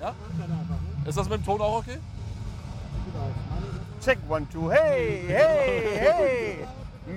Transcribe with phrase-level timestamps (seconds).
[0.00, 0.14] Ja?
[1.04, 1.98] Ist das mit dem Ton auch okay?
[4.02, 4.70] Check one, two.
[4.70, 6.66] Hey, hey, hey.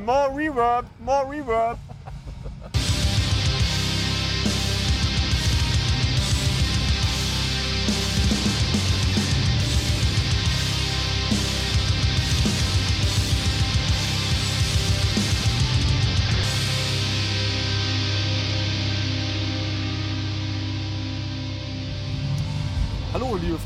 [0.06, 1.78] More reverb, more reverb.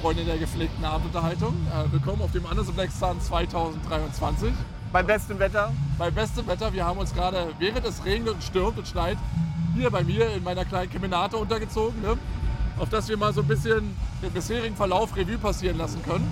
[0.07, 1.53] Freunde der gepflegten Abendunterhaltung.
[1.67, 4.53] Äh, willkommen auf dem Anderson Black Sun 2023.
[4.93, 5.73] Bei bestem Wetter.
[5.97, 6.71] Bei bestem Wetter.
[6.71, 9.17] Wir haben uns gerade, während es regnet und stürmt und schneit,
[9.75, 12.17] hier bei mir in meiner kleinen Kemenate untergezogen, ne?
[12.77, 16.25] auf dass wir mal so ein bisschen den bisherigen Verlauf Revue passieren lassen können.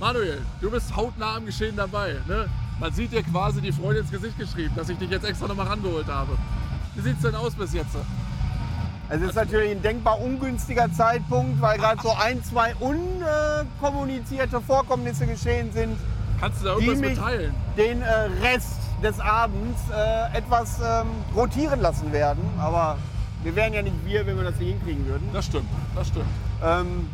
[0.00, 2.16] Manuel, du bist hautnah am Geschehen dabei.
[2.26, 2.48] Ne?
[2.80, 5.66] Man sieht dir quasi die Freude ins Gesicht geschrieben, dass ich dich jetzt extra nochmal
[5.66, 6.38] rangeholt habe.
[6.94, 7.94] Wie sieht es denn aus bis jetzt?
[9.08, 15.26] Also es ist natürlich ein denkbar ungünstiger Zeitpunkt, weil gerade so ein, zwei unkommunizierte Vorkommnisse
[15.26, 15.98] geschehen sind,
[16.40, 17.54] Kannst du da die irgendwas mich mitteilen?
[17.76, 22.42] den äh, Rest des Abends äh, etwas ähm, rotieren lassen werden.
[22.58, 22.96] Aber
[23.42, 25.28] wir wären ja nicht wir, wenn wir das nicht hinkriegen würden.
[25.32, 26.26] Das stimmt, das stimmt.
[26.64, 27.08] Ähm,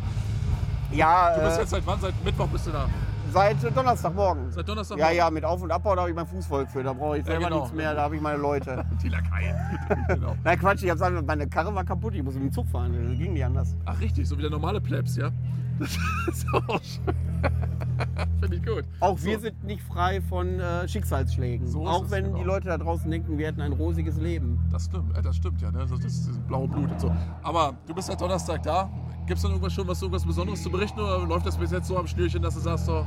[0.91, 1.99] ja, Du bist äh, jetzt seit wann?
[1.99, 2.87] Seit Mittwoch bist du da.
[3.31, 4.51] Seit Donnerstagmorgen.
[4.51, 4.97] Seit Donnerstag?
[4.97, 6.85] Ja, ja, mit Auf- und Abbau, da habe ich meinen Fuß voll geführt.
[6.85, 7.59] Da brauche ich selber genau.
[7.61, 8.85] nichts mehr, da habe ich meine Leute.
[9.03, 9.55] Die Lakaien.
[10.07, 10.35] genau.
[10.43, 12.93] Nein, Quatsch, ich habe gesagt, meine Karre war kaputt, ich muss mit dem Zug fahren.
[13.09, 13.75] Das ging nicht anders.
[13.85, 15.31] Ach richtig, so wie der normale Plebs, ja?
[16.25, 17.15] Das ist auch schön.
[18.39, 18.83] Finde ich gut.
[18.99, 19.25] Auch So.
[19.25, 21.67] wir sind nicht frei von äh, Schicksalsschlägen.
[21.67, 22.37] So auch wenn genau.
[22.37, 24.59] die Leute da draußen denken, wir hätten ein rosiges Leben.
[24.71, 25.85] Das stimmt, äh, das stimmt ja, ne?
[25.89, 27.11] Das ist das blaue Blut und so.
[27.43, 28.89] Aber du bist seit Donnerstag da.
[29.25, 31.87] Gibt es denn irgendwas schon, was irgendwas Besonderes zu berichten oder läuft das bis jetzt
[31.87, 33.05] so am Schnürchen, dass du sagst so,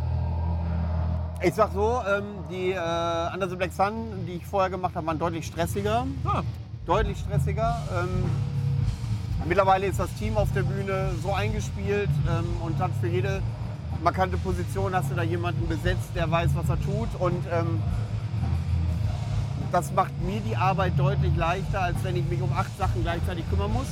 [1.42, 3.94] Ich sag so, ähm, die äh, Anderson Black Sun,
[4.26, 6.06] die ich vorher gemacht habe, waren deutlich stressiger.
[6.24, 6.42] ah,
[6.86, 7.76] Deutlich stressiger.
[7.92, 8.24] Ähm,
[9.46, 13.42] mittlerweile ist das Team auf der Bühne so eingespielt ähm, und hat für jede
[14.02, 17.08] markante Position hast du da jemanden besetzt, der weiß, was er tut.
[17.18, 17.80] Und ähm,
[19.70, 23.48] das macht mir die Arbeit deutlich leichter, als wenn ich mich um acht Sachen gleichzeitig
[23.48, 23.86] kümmern muss.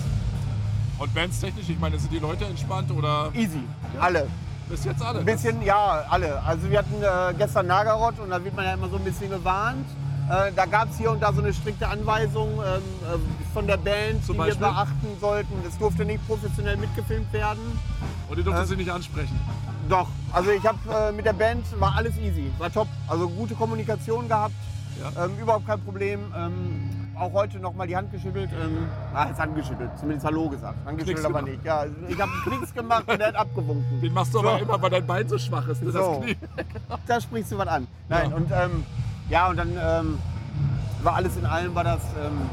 [0.98, 3.62] und bandstechnisch, ich meine, sind die Leute entspannt oder Easy,
[3.98, 4.26] alle.
[4.68, 5.20] bis jetzt alle?
[5.20, 6.42] Ein bisschen, ja, alle.
[6.42, 9.30] Also wir hatten äh, gestern Nagarot und da wird man ja immer so ein bisschen
[9.30, 9.86] gewarnt.
[10.30, 13.76] Äh, da gab es hier und da so eine strikte Anweisung ähm, äh, von der
[13.76, 14.60] Band, Zum die Beispiel?
[14.60, 15.52] wir beachten sollten.
[15.66, 17.60] Es durfte nicht professionell mitgefilmt werden.
[18.28, 19.38] Und die durften äh, sie nicht ansprechen.
[19.88, 22.86] Doch, also ich habe äh, mit der Band war alles easy, war top.
[23.08, 24.54] Also gute Kommunikation gehabt,
[25.00, 25.24] Ja.
[25.24, 26.20] ähm, überhaupt kein Problem.
[26.36, 28.50] Ähm, auch heute noch mal die Hand geschüttelt.
[28.52, 30.76] Ähm, ah, jetzt Hand geschüttelt, zumindest Hallo gesagt.
[30.86, 31.64] Handgeschüttelt Knicks aber nicht.
[31.64, 34.00] Ja, ich habe Knicks gemacht und er hat abgewunken.
[34.00, 34.64] Den machst du aber So.
[34.64, 35.90] immer, weil dein Bein so schwach ist, ne?
[35.92, 36.20] das So.
[36.20, 36.36] Knie.
[37.06, 37.86] da sprichst du was an.
[38.08, 38.36] Nein, Ja.
[38.36, 38.86] und ähm,
[39.30, 40.18] ja, und dann ähm,
[41.02, 42.50] war alles in allem, war das, ähm,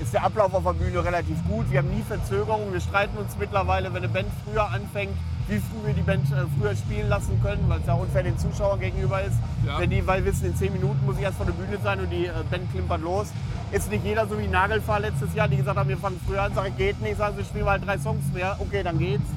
[0.00, 1.70] ist der Ablauf auf der Bühne relativ gut.
[1.70, 2.72] Wir haben nie Verzögerungen.
[2.72, 5.12] Wir streiten uns mittlerweile, wenn eine Band früher anfängt,
[5.48, 8.38] wie früh wir die Band äh, früher spielen lassen können, weil es ja unfair den
[8.38, 9.36] Zuschauern gegenüber ist.
[9.66, 9.80] Ja.
[9.80, 12.10] Wenn die, weil wissen, in 10 Minuten muss ich erst vor der Bühne sein und
[12.10, 13.28] die äh, Band klimpert los.
[13.72, 16.54] Ist nicht jeder so wie Nagelfahr letztes Jahr, die gesagt haben, wir fangen früher an,
[16.54, 18.56] sage ich, geht nicht, sagen sie, spielen wir halt drei Songs mehr.
[18.60, 19.28] Okay, dann geht's.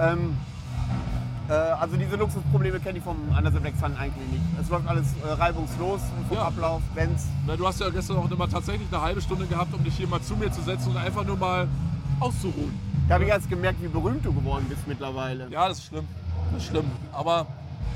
[0.00, 0.36] Ähm,
[1.48, 4.42] äh, also diese Luxusprobleme kenne ich vom Anderson Black Sun eigentlich nicht.
[4.60, 6.44] Es läuft alles äh, reibungslos vom Ja.
[6.46, 7.26] Ablauf, wenn's.
[7.46, 10.06] Na, du hast ja gestern auch immer tatsächlich eine halbe Stunde gehabt, um dich hier
[10.08, 11.68] mal zu mir zu setzen und einfach nur mal
[12.20, 12.78] auszuruhen.
[13.08, 15.48] Da habe ich erst gemerkt, wie berühmt du geworden bist mittlerweile.
[15.50, 16.06] Ja, das ist schlimm.
[16.52, 16.84] Das ist schlimm.
[17.12, 17.46] Aber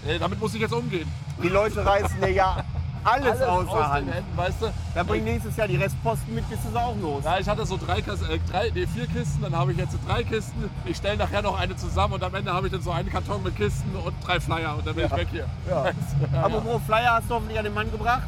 [0.06, 1.06] äh, damit muss ich jetzt umgehen.
[1.42, 2.64] Die Leute reißen dir ja
[3.06, 4.06] alles, außer aus Hand.
[4.06, 4.66] den Händen, weißt du?
[4.94, 7.24] Da bring nächstes Jahr die Restposten mit, bist du sie auch los.
[7.24, 10.22] Ja, ich hatte so drei, äh, drei nee, vier Kisten, dann habe ich jetzt drei
[10.24, 10.70] Kisten.
[10.84, 13.42] Ich stelle nachher noch eine zusammen und am Ende habe ich dann so einen Karton
[13.42, 15.46] mit Kisten und drei Flyer und dann bin ich weg hier.
[15.68, 15.84] Ja.
[15.84, 16.36] Weißt du?
[16.36, 16.64] Ja, Aber ja.
[16.64, 18.22] wo Flyer hast du hoffentlich an den Mann gebracht?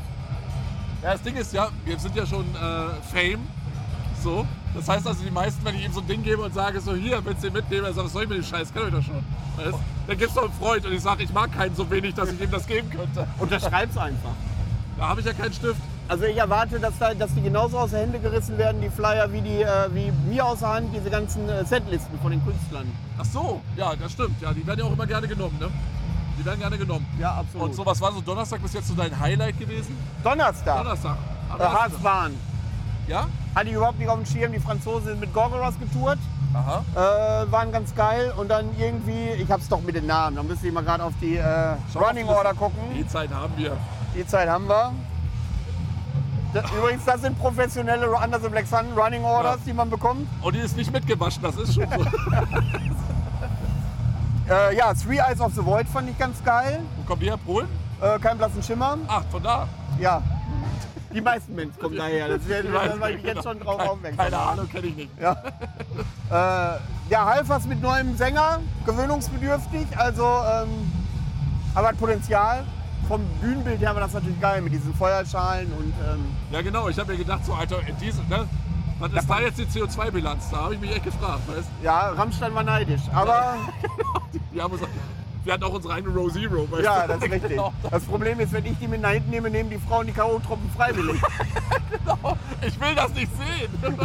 [1.03, 3.47] ja, das Ding ist ja, wir sind ja schon äh, Fame.
[4.22, 4.47] So.
[4.75, 6.94] Das heißt also, die meisten, wenn ich ihm so ein Ding gebe und sage, so
[6.94, 7.87] hier, willst du den mitnehmen?
[7.87, 8.72] Er sagt, was soll ich mit dem Scheiß?
[8.72, 9.25] Kennt ihr doch schon.
[9.56, 9.78] Weißt?
[10.06, 12.41] Dann gibt's doch einen Freund und ich sage, ich mag keinen so wenig, dass ich
[12.41, 13.27] ihm das geben könnte.
[13.38, 14.33] Unterschreib's einfach.
[14.98, 15.81] Da habe ich ja keinen Stift.
[16.09, 19.32] Also ich erwarte, dass, da, dass die genauso aus den Händen gerissen werden, die Flyer,
[19.32, 22.90] wie, die, äh, wie mir aus der Hand, diese ganzen äh, Setlisten von den Künstlern.
[23.19, 24.40] Ach so, ja, das stimmt.
[24.40, 25.69] Ja, die werden ja auch immer gerne genommen, ne?
[26.38, 27.06] Die werden gerne genommen.
[27.19, 27.69] Ja, absolut.
[27.69, 29.96] Und so, was war so Donnerstag bis jetzt so dein Highlight gewesen?
[30.25, 30.78] Donnerstag.
[30.78, 31.17] Donnerstag.
[31.49, 31.78] Äh, ersten.
[31.78, 32.34] Harzbahn.
[33.06, 33.26] Ja?
[33.55, 34.52] Hatte ich überhaupt nicht auf dem Schirm.
[34.52, 36.19] Die Franzosen sind mit Gorgoros getourt.
[36.55, 36.84] Aha.
[36.94, 38.32] Äh, waren ganz geil.
[38.37, 40.37] Und dann irgendwie, ich hab's doch mit den Namen.
[40.37, 42.82] Da müsste ich mal gerade auf die äh, Running Order gucken.
[42.96, 43.76] Die Zeit haben wir.
[44.14, 44.93] Die Zeit haben wir.
[46.55, 49.62] Da- Übrigens, das sind professionelle Anderson Black Sun Running Orders, Ja.
[49.66, 50.26] die man bekommt.
[50.43, 52.05] Und die ist nicht mitgewaschen, das ist schon so.
[54.50, 56.81] Äh, ja, Three Eyes of the Void fand ich ganz geil.
[56.96, 57.37] Wo kommt die her?
[57.37, 57.69] Polen?
[58.00, 58.96] Äh, kein blassen Schimmer.
[59.06, 59.69] Ach, von da.
[60.00, 60.22] Ja.
[61.12, 62.28] Die meisten Bands kommen daher.
[62.28, 64.25] Das, wär, das war ich jetzt schon drauf Kein- aufmerksam.
[64.25, 65.11] Keine Ahnung, kenne ich nicht.
[65.20, 65.32] Ja.
[66.31, 66.78] Äh,
[67.11, 70.93] ja, Halfers mit neuem Sänger, gewöhnungsbedürftig, also ähm,
[71.75, 72.64] aber hat Potenzial.
[73.08, 76.88] Vom Bühnenbild her war das natürlich geil mit diesen Feuerschalen und ähm, Ja, genau.
[76.88, 78.46] Ich habe mir gedacht, so, Alter, in diesem, ne?
[78.99, 80.50] Was ist da jetzt die CO2-Bilanz?
[80.50, 83.00] Da habe ich mich echt gefragt, weißt ja, Rammstein war neidisch.
[83.14, 83.55] Aber
[84.32, 84.38] du?
[84.52, 84.82] Wir, haben uns,
[85.44, 87.50] wir hatten auch unsere eigene Row Zero, weißt ja, das ist richtig.
[87.50, 87.72] Genau.
[87.90, 90.69] Das Problem ist, wenn ich die mit nach hinten nehme, nehmen die Frauen die K.O.-Truppen
[90.76, 91.20] freiwillig.
[92.66, 93.96] Ich will das nicht sehen.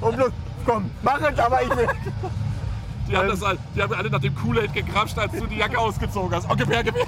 [0.00, 0.30] Und bloß,
[0.66, 1.88] komm, mach es, aber ich will.
[3.10, 5.78] Die haben, das, all- die haben alle nach dem Kool-Aid gekrapscht, als du die Jacke
[5.78, 6.46] ausgezogen hast.
[6.50, 7.06] Oh, gib her, gib her.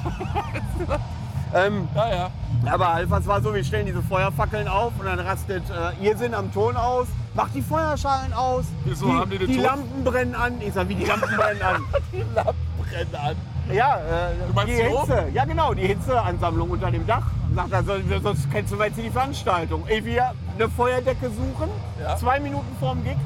[1.54, 2.30] Ähm, Ja, ja.
[2.72, 6.32] aber Alphas war so, wir stellen diese Feuerfackeln auf und dann rastet äh, ihr Sinn
[6.34, 9.62] am Ton aus, macht die Feuerschalen aus, Wieso, die, haben die den die Ton?
[9.64, 10.54] Lampen brennen an.
[10.62, 11.82] Ich sag, wie die Lampen brennen an?
[12.12, 12.54] Die Lampen
[12.90, 13.36] brennen an.
[13.72, 15.26] Ja, äh, die Hitze.
[15.32, 17.22] Ja, genau, die Hitzeansammlung unter dem Dach.
[17.54, 19.84] Sagt er, so- sonst kennst du jetzt die Veranstaltung.
[19.86, 21.68] Ey, wir eine Feuerdecke suchen,
[22.02, 22.16] Ja.
[22.16, 23.16] zwei Minuten vorm Gig,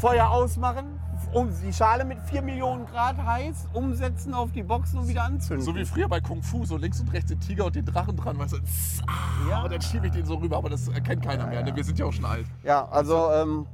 [0.00, 0.89] Feuer ausmachen,
[1.32, 5.64] um die Schale mit 4 Millionen Grad heiß umsetzen auf die Boxen und wieder anzünden.
[5.64, 8.16] So wie früher bei Kung Fu, so links und rechts den Tiger und den Drachen
[8.16, 8.58] dran, weißt du?
[9.48, 9.62] Ja.
[9.62, 11.62] Und dann schiebe ich den so rüber, aber das erkennt keiner mehr.
[11.62, 11.74] Ne?
[11.74, 12.46] Wir sind ja auch schon alt.
[12.64, 13.66] ja, also, ähm,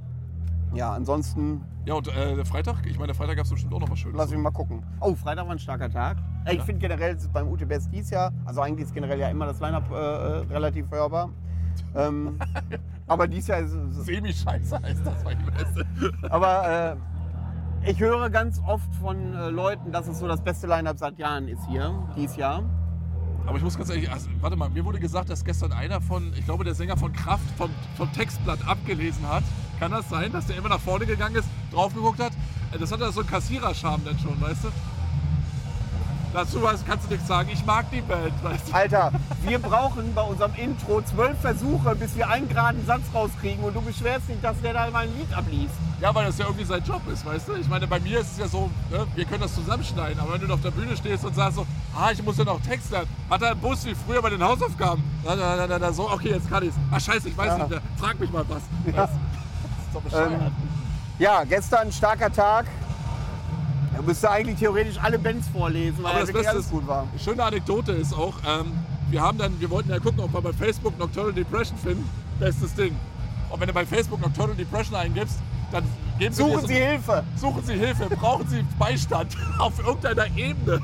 [0.74, 3.98] ja, ansonsten Ja, und äh, Freitag, ich meine, Freitag gab es bestimmt auch noch was
[4.00, 4.18] Schönes.
[4.18, 4.82] lass mich mal gucken.
[5.00, 6.18] Oh, Freitag war ein starker Tag.
[6.48, 6.62] Ich Ja.
[6.64, 9.94] finde generell beim UTBS dies Jahr, also eigentlich ist generell ja immer das Line-Up äh,
[9.94, 11.30] äh, relativ hörbar.
[11.94, 12.38] ähm,
[13.06, 15.86] aber dies Jahr ist es Semi-Scheiße heißt das, war die beste.
[16.28, 16.96] Aber äh,
[17.86, 21.48] ich höre ganz oft von äh, Leuten, dass es so das beste Line-Up seit Jahren
[21.48, 22.64] ist hier, dieses Jahr.
[23.46, 26.32] Aber ich muss ganz ehrlich, also, warte mal, mir wurde gesagt, dass gestern einer von,
[26.36, 29.44] ich glaube, der Sänger von Kraft vom, vom Textblatt abgelesen hat.
[29.78, 32.32] Kann das sein, dass der immer nach vorne gegangen ist, drauf geguckt hat?
[32.72, 34.68] Äh, Das hat ja so einen Kassiererscham dann schon, weißt du?
[36.36, 37.48] Dazu weißt, kannst du nichts sagen.
[37.50, 38.74] Ich mag die Band, weißt du?
[38.74, 39.10] Alter,
[39.40, 43.80] wir brauchen bei unserem Intro zwölf Versuche, bis wir einen geraden Satz rauskriegen und du
[43.80, 45.72] beschwerst dich, dass der da mal ein Lied abliest.
[45.98, 47.54] Ja, weil das ja irgendwie sein Job ist, weißt du?
[47.54, 50.46] Ich meine, bei mir ist es ja so, ne, wir können das zusammenschneiden, aber wenn
[50.46, 51.66] du auf der Bühne stehst und sagst so,
[51.98, 54.44] ah, ich muss ja noch Text lernen, hat er einen Bus wie früher bei den
[54.44, 55.02] Hausaufgaben.
[55.24, 56.76] Da, da, da, da, da, so, okay, jetzt kann ich's.
[56.90, 57.56] Ah, scheiße, ich weiß Ja.
[57.56, 57.80] nicht mehr.
[57.96, 58.60] Frag mich mal was.
[58.84, 58.92] Ja.
[58.92, 59.16] Das ist
[59.94, 60.32] doch bescheuert.
[60.32, 60.52] Ähm,
[61.18, 62.66] ja, gestern starker Tag.
[63.96, 67.06] Da müsste eigentlich theoretisch alle Bands vorlesen, weil Aber das Beste alles gut war.
[67.22, 68.72] schöne Anekdote ist auch, ähm,
[69.10, 72.08] wir haben dann, wir wollten ja gucken, ob wir bei Facebook Nocturnal Depression finden.
[72.38, 72.94] Bestes Ding.
[73.48, 75.38] Und wenn du bei Facebook Nocturnal Depression eingibst,
[75.72, 75.84] dann
[76.18, 77.24] geben sie Suchen Sie Hilfe!
[77.36, 80.80] suchen Sie Hilfe, brauchen Sie Beistand auf irgendeiner Ebene.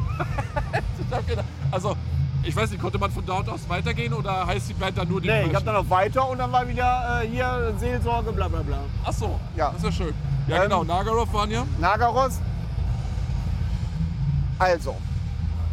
[1.09, 1.97] ich hab gedacht, also,
[2.45, 5.21] ich weiß nicht, konnte man von dort aus weitergehen oder heißt die Band dann nur
[5.21, 8.63] Nee, ich hab dann noch weiter und dann war wieder äh, hier Seelsorge, bla bla
[8.63, 8.79] bla.
[9.05, 9.69] Ach so, Ja.
[9.71, 10.15] das ist ja schön.
[10.49, 11.65] Ja, Ähm, genau, Nagarov waren ja.
[11.79, 12.41] Nagaros.
[14.63, 14.95] Also,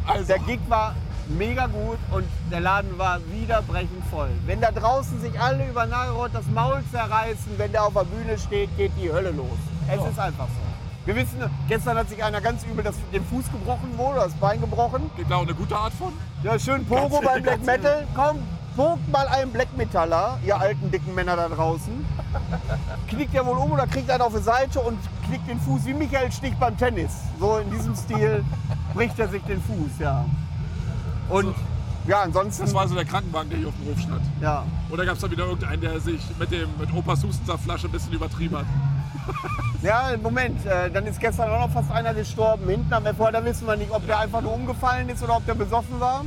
[0.07, 0.95] Also, Der Gig war
[1.27, 4.29] mega gut und der Laden war wieder brechend voll.
[4.47, 8.35] Wenn da draußen sich alle über Nagarot das Maul zerreißen, wenn der auf der Bühne
[8.39, 9.59] steht, geht die Hölle los.
[9.87, 10.07] Es Ja.
[10.07, 11.05] ist einfach so.
[11.05, 11.37] Wir wissen,
[11.67, 15.11] gestern hat sich einer ganz übel das, den Fuß gebrochen wohl, oder das Bein gebrochen.
[15.15, 16.11] geht da auch eine gute Art von?
[16.43, 18.07] Ja, schön Pogo beim Black Metal.
[18.15, 18.39] Komm,
[18.79, 21.91] pokt mal einen Black Metaller, ihr alten dicken Männer da draußen.
[23.09, 24.97] Knickt er wohl um oder kriegt einen auf die Seite und
[25.27, 27.11] knickt den Fuß wie Michael Stich beim Tennis.
[27.41, 28.41] So in diesem Stil
[28.93, 30.23] bricht er sich den Fuß, ja.
[31.27, 31.53] Und
[32.07, 32.63] ja, ansonsten.
[32.63, 34.21] Das war so der Krankenwagen, der hier auf dem Hof stand.
[34.39, 34.63] ja.
[34.89, 38.13] Oder gab es da wieder irgendeinen, der sich mit, dem, mit Opas Hustensaftflasche ein bisschen
[38.13, 38.65] übertrieben hat?
[39.81, 42.69] ja, Moment, äh, dann ist gestern auch noch fast einer gestorben.
[42.69, 45.45] Hinten am FH, da wissen wir nicht, ob der einfach nur umgefallen ist oder ob
[45.45, 46.23] der besoffen war.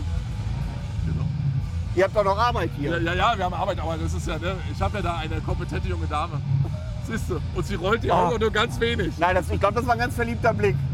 [1.94, 1.96] Genau.
[1.96, 3.00] Ihr habt doch noch Arbeit hier.
[3.02, 5.40] ja, ja, wir haben Arbeit, aber das ist ja, ne, ich habe ja da eine
[5.40, 6.40] kompetente junge Dame.
[7.06, 7.40] Siehst du?
[7.54, 8.28] Und sie rollt die Ah.
[8.28, 9.12] Augen nur ganz wenig.
[9.18, 10.76] Nein, das, ich glaube, das war ein ganz verliebter Blick.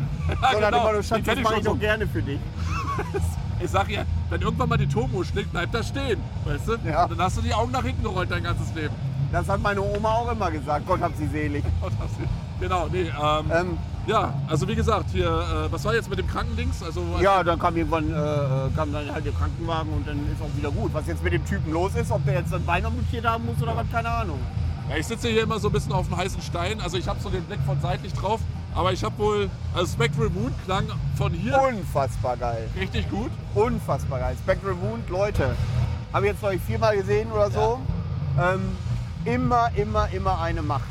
[0.42, 1.78] Ja, dem Motto, Die Schatz, das ich mache ich doch so.
[1.78, 2.38] gerne für dich.
[3.60, 6.20] Ich sag ja, wenn irgendwann mal die Turbo schlägt, bleibt da stehen.
[6.44, 6.76] Weißt du?
[6.88, 7.04] Ja.
[7.04, 8.94] Und dann hast du die Augen nach hinten gerollt dein ganzes Leben.
[9.32, 10.86] Das hat meine Oma auch immer gesagt.
[10.86, 11.64] Gott hab sie selig.
[11.80, 12.28] Und hast du-
[12.60, 13.10] Genau, nee.
[13.20, 13.78] Ähm, Ähm,
[14.08, 16.82] ja, also wie gesagt, hier, äh, was war jetzt mit dem Krankendings?
[16.82, 20.56] Also, ja, dann kam irgendwann äh, kam dann halt der Krankenwagen und dann ist auch
[20.56, 20.94] wieder gut.
[20.94, 23.60] Was jetzt mit dem Typen los ist, ob der jetzt das Bein amputiert haben muss
[23.62, 24.40] oder was, keine Ahnung.
[24.88, 26.80] Ja, ich sitze hier immer so ein bisschen auf dem heißen Stein.
[26.80, 28.40] Also ich habe so den Blick von seitlich drauf.
[28.74, 30.86] Aber ich habe wohl, also Spectral Moon klang
[31.16, 32.68] von hier Unfassbar geil.
[32.80, 33.30] richtig gut.
[33.54, 34.36] Unfassbar geil.
[34.42, 35.54] Spectral Wound, Leute.
[36.12, 37.78] Habe ich jetzt glaube ich viermal gesehen oder so.
[38.40, 38.60] Ähm,
[39.24, 40.84] immer, immer, immer eine Macht.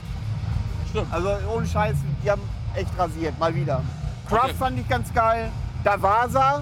[0.89, 1.11] Stimmt.
[1.11, 2.41] Also ohne Scheiß, die haben
[2.75, 3.81] echt rasiert, mal wieder.
[4.27, 4.53] Craft Okay.
[4.59, 5.49] fand ich ganz geil.
[5.83, 6.61] Davasa,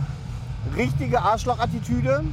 [0.76, 2.24] richtige Arschloch-Attitüde.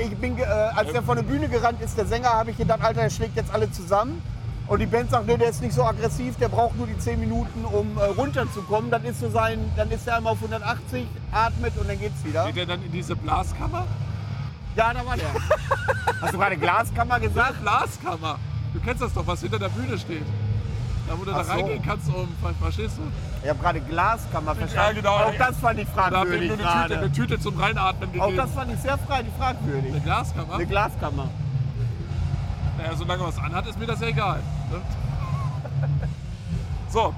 [0.00, 2.82] Ich bin, äh, als der von der Bühne gerannt ist, der Sänger, habe ich gedacht,
[2.82, 4.22] Alter, der schlägt jetzt alle zusammen.
[4.68, 7.20] Und die Band sagt, nee, der ist nicht so aggressiv, der braucht nur die 10
[7.20, 8.90] Minuten, um äh, runterzukommen.
[8.90, 12.46] Dann ist, so sein, dann ist er einmal auf 180, atmet und dann geht's wieder.
[12.46, 13.86] Geht der dann in diese Blaskammer?
[14.76, 15.26] Ja, da war der.
[16.22, 17.60] Hast du gerade Glaskammer Ja, gesagt?
[17.60, 18.38] Blaskammer.
[18.72, 20.24] Du kennst das doch, was hinter der Bühne steht.
[21.12, 21.50] Da wo du Ach da so.
[21.52, 23.02] reingehen kannst, um, ver- verstehst du?
[23.42, 24.96] Ich habe gerade Glaskammer verstanden.
[24.96, 25.14] genau.
[25.16, 28.12] Auch das fand ich Da hab ich fragwürdig nur eine eine Tüte zum Reinatmen Auch
[28.28, 28.36] gegeben.
[28.38, 29.90] das fand ich sehr frei, fragwürdig.
[29.92, 30.54] Eine Glaskammer?
[30.54, 31.28] Eine Glaskammer.
[32.78, 34.38] Naja, solange was anhat, ist mir das ja egal.
[34.70, 34.80] Ne?
[36.88, 37.12] So.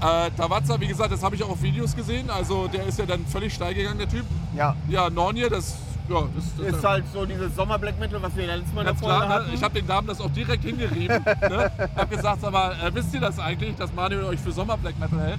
[0.00, 2.28] Äh, Tavazza, wie gesagt, das habe ich auch auf Videos gesehen.
[2.28, 4.26] Also der ist ja dann völlig steil gegangen, der Typ.
[4.56, 4.74] Ja.
[4.88, 5.76] Ja, Nornier, das,
[6.08, 9.00] ja, das, das Ist halt so dieses Sommer Black Metal, was wir letztes Mal Ganz
[9.00, 9.34] klar, ne?
[9.34, 9.50] hatten.
[9.52, 11.22] ich habe den Damen das auch direkt hingerieben.
[11.24, 11.70] ne?
[11.96, 15.20] Hab gesagt, aber äh, wisst ihr das eigentlich, dass Manuel euch für Sommer Black Metal
[15.20, 15.38] hält?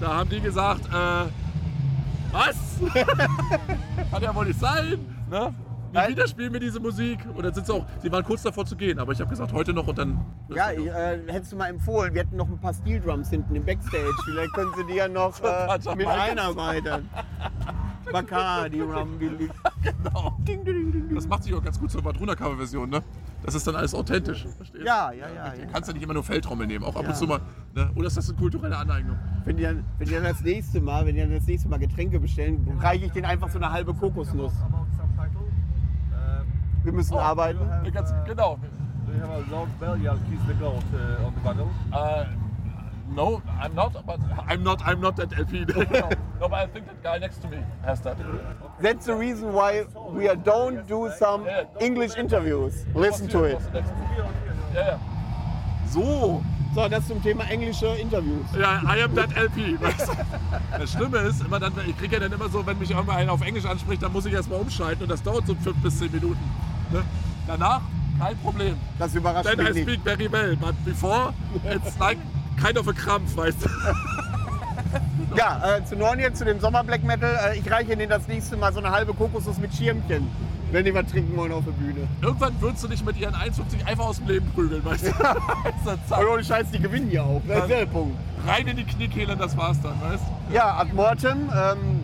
[0.00, 1.28] Da haben die gesagt, äh,
[2.32, 2.56] was?
[4.10, 4.98] Kann ja wohl nicht sein.
[5.30, 5.54] Ne?
[5.96, 6.10] Nein.
[6.10, 7.18] wieder spielen wir diese Musik.
[7.34, 9.52] Und dann sind sie auch, sie waren kurz davor zu gehen, aber ich habe gesagt,
[9.52, 10.24] heute noch und dann.
[10.54, 12.14] ja, ich, äh, hättest du mal empfohlen.
[12.14, 14.14] Wir hätten noch ein paar Steel Drums hinten im Backstage.
[14.24, 17.08] Vielleicht können sie die ja noch äh, mit einarbeiten.
[18.12, 19.50] Bacardi, Rumbilly.
[19.86, 20.36] Genau.
[21.14, 23.02] Das macht sich auch ganz gut zur Madruna-Cover-Version, ne?
[23.44, 24.44] Das ist dann alles authentisch.
[24.56, 24.86] Verstehst du?
[24.86, 25.50] Ja, ja, ja.
[25.50, 25.66] Du ja.
[25.72, 27.10] kannst ja nicht immer nur Feldtrommel nehmen, auch ab Ja.
[27.10, 27.40] und zu mal.
[27.72, 27.88] Ne?
[27.94, 29.16] Oder ist das eine kulturelle Aneignung?
[29.44, 31.78] Wenn die, dann, wenn die dann das nächste Mal, wenn die dann das nächste Mal
[31.78, 34.52] Getränke bestellen, reiche ich denen einfach so eine halbe Kokosnuss.
[36.86, 37.68] Wir müssen arbeiten.
[37.84, 38.58] Ja, Ganz, genau.
[39.06, 39.96] Do you have a long bell?
[40.00, 41.68] Yeah, kiss the goat uh, on the bottle.
[41.92, 42.26] Uh,
[43.12, 45.64] no, I'm not, but I'm not, I'm not that LP.
[46.40, 48.16] no, but I think that guy next to me has that.
[48.80, 51.48] That's the reason why we are don't do some
[51.80, 52.86] English interviews.
[52.94, 53.58] Listen to it.
[54.72, 55.00] Ja.
[55.88, 56.40] So,
[56.76, 58.44] So, das zum Thema englische Interviews.
[58.54, 59.80] ja, I am that LP.
[59.80, 60.12] weißt du?
[60.78, 63.32] Das Schlimme ist, immer dann, ich kriege ja dann immer so, wenn mich irgendwer einer
[63.32, 66.12] auf Englisch anspricht, dann muss ich erstmal umschalten und das dauert so fünf bis zehn
[66.12, 66.38] Minuten.
[66.92, 67.02] Ne?
[67.46, 67.80] Danach
[68.18, 68.76] kein Problem.
[68.98, 69.88] Das überrascht Then I mich nicht.
[69.88, 71.32] speak very well, but before
[71.70, 72.18] it's like
[72.62, 73.68] kind of a Krampf, weißt du?
[75.36, 77.30] Ja, äh, zu Nornien, zu dem Sommer Black Metal.
[77.50, 80.28] Äh, ich reiche denen das nächste Mal so eine halbe Kokosnuss mit Schirmchen,
[80.70, 82.06] wenn die was trinken wollen auf der Bühne.
[82.22, 85.10] Irgendwann würdest du dich mit ihren 1,50 einfach aus dem Leben prügeln, weißt du?
[86.08, 86.20] Zack.
[86.20, 87.42] Und ohne Scheiß, die gewinnen ja auch.
[87.46, 88.16] Das ist der Punkt.
[88.46, 90.54] Rein in die Kniekehlen, das war's dann, weißt du?
[90.54, 91.50] Ja, Ad Mortem.
[91.54, 92.02] Ähm,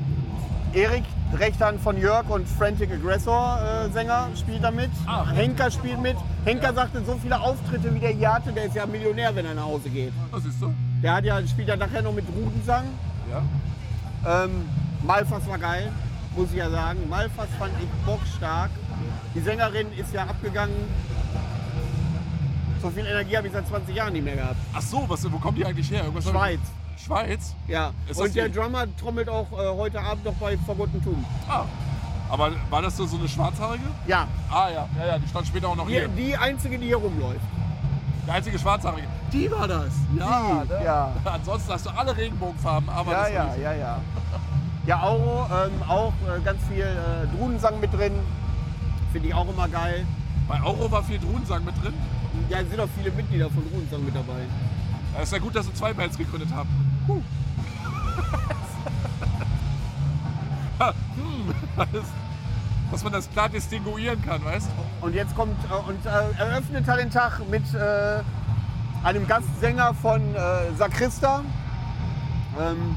[0.74, 1.04] Erik,
[1.38, 4.90] Rechthand von Jörg und Frantic Aggressor äh, Sänger spielt da mit.
[5.06, 5.26] Ah.
[5.30, 6.16] Henker spielt mit.
[6.44, 9.54] Henker sagte, so viele Auftritte wie der hier hatte, der ist ja Millionär, wenn er
[9.54, 10.12] nach Hause geht.
[10.30, 10.74] Was siehst du?
[11.02, 12.84] Der hat ja, spielt ja nachher noch mit Rudensang.
[13.30, 14.44] Ja.
[14.44, 14.68] Ähm,
[15.02, 15.90] Malfas war geil,
[16.36, 17.08] muss ich ja sagen.
[17.08, 18.70] Malfas fand ich bockstark.
[19.34, 20.76] Die Sängerin ist ja abgegangen.
[22.82, 24.56] So viel Energie habe ich seit 20 Jahren nicht mehr gehabt.
[24.74, 26.02] Ach so, was, wo kommen die eigentlich her?
[26.02, 26.60] Irgendwas Schweiz,
[27.04, 27.54] Schweiz?
[27.66, 27.92] ja.
[28.08, 31.24] Ist Und der Drummer trommelt auch äh, heute Abend noch bei Forgotten Tomb.
[31.48, 31.64] Ah.
[32.30, 33.84] Aber war das so, so eine schwarzhaarige?
[34.06, 36.08] Ja, Ah ja, ja, ja, die stand später auch noch die, hier.
[36.08, 37.40] die einzige, die hier rumläuft.
[38.26, 39.06] Die einzige schwarzhaarige.
[39.32, 39.92] Die war das.
[40.18, 40.84] Ja, Die, ne?
[40.84, 41.12] ja.
[41.24, 44.00] Ansonsten hast du alle Regenbogenfarben, aber Ja, ja, ja, ja.
[44.86, 48.14] Ja, Auro, ähm, auch äh, ganz viel äh, Drunensang mit drin.
[49.12, 50.06] Finde ich auch immer geil.
[50.48, 51.92] Bei Euro war viel Drunensang mit drin.
[52.48, 54.40] Ja, es sind auch viele Mitglieder von Drunensang mit dabei.
[55.18, 56.68] Es ist ja gut, dass sie zwei Bands gegründet haben.
[57.08, 57.24] hm,
[61.76, 61.86] das,
[62.90, 65.06] dass man das klar distinguieren kann, weißt du?
[65.06, 68.20] Und jetzt kommt äh, und äh, eröffnet er den Tag mit äh,
[69.02, 71.42] einem Gastsänger von äh, Sakrista.
[72.60, 72.96] Ähm,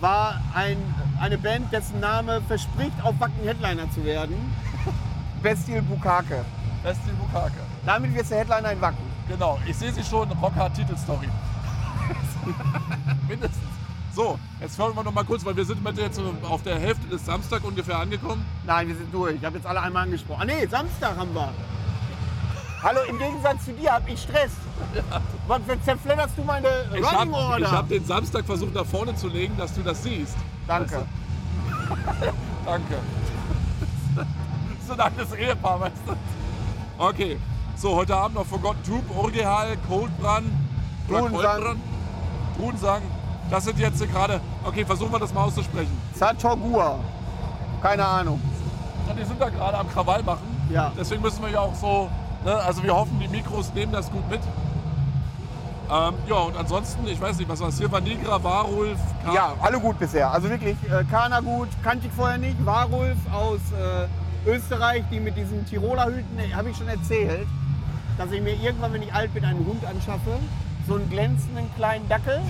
[0.00, 0.76] war ein,
[1.20, 4.36] eine Band, dessen Name verspricht, auf Wacken Headliner zu werden.
[5.42, 6.44] Bestil Bukake.
[6.84, 7.60] Die Bukake.
[7.84, 9.04] Damit wird der Headliner in Wacken.
[9.28, 11.28] Genau, ich sehe sie schon, Rockhard Titelstory.
[13.28, 13.62] Mindestens.
[14.14, 17.06] So, jetzt hören wir noch mal kurz, weil wir sind mit jetzt auf der Hälfte
[17.06, 18.46] des Samstag ungefähr angekommen.
[18.64, 19.34] Nein, wir sind durch.
[19.36, 20.40] Ich habe jetzt alle einmal angesprochen.
[20.42, 21.52] Ah nee, Samstag haben wir.
[22.82, 24.52] Hallo, im Gegensatz zu dir habe ich Stress.
[25.46, 27.70] Was zerfledderst du meine Ich Running habe Order?
[27.70, 30.36] hab den Samstag versucht nach vorne zu legen, dass du das siehst.
[30.66, 31.04] Danke.
[32.64, 32.94] Danke.
[34.86, 36.16] so ein altes Ehepaar, weißt du?
[36.98, 37.38] Okay,
[37.76, 40.46] so heute Abend noch Forgotten Tube, Orgehal, Coldbrand,
[41.08, 41.76] oder
[42.56, 43.02] Coldbrand, Drunensang.
[43.50, 45.96] Das sind jetzt gerade, okay, versuchen wir das mal auszusprechen.
[46.14, 46.98] Satogua.
[47.82, 48.40] Keine Ahnung.
[49.06, 50.66] Ja, die sind da gerade am Krawall machen.
[50.70, 50.92] Ja.
[50.98, 52.10] Deswegen müssen wir ja auch so,
[52.44, 54.40] ne, also wir hoffen, die Mikros nehmen das gut mit.
[55.88, 57.76] Ähm, ja, und ansonsten, ich weiß nicht, was war es?
[57.76, 60.32] Silva Nigra, Warulf, K Ja, alle gut bisher.
[60.32, 62.56] Also wirklich, äh, Kana gut, kannte ich vorher nicht.
[62.66, 67.46] Warulf aus äh, Österreich, die mit diesen Tiroler Hüten, äh, habe ich schon erzählt,
[68.18, 70.40] dass ich mir irgendwann, wenn ich alt bin, einen Hund anschaffe.
[70.86, 72.40] So einen glänzenden kleinen Dackel.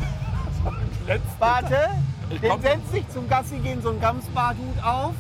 [1.39, 1.89] Warte,
[2.31, 5.15] Ich den komm- setzt sich zum Gassi gehen so einen Gamsbarthut auf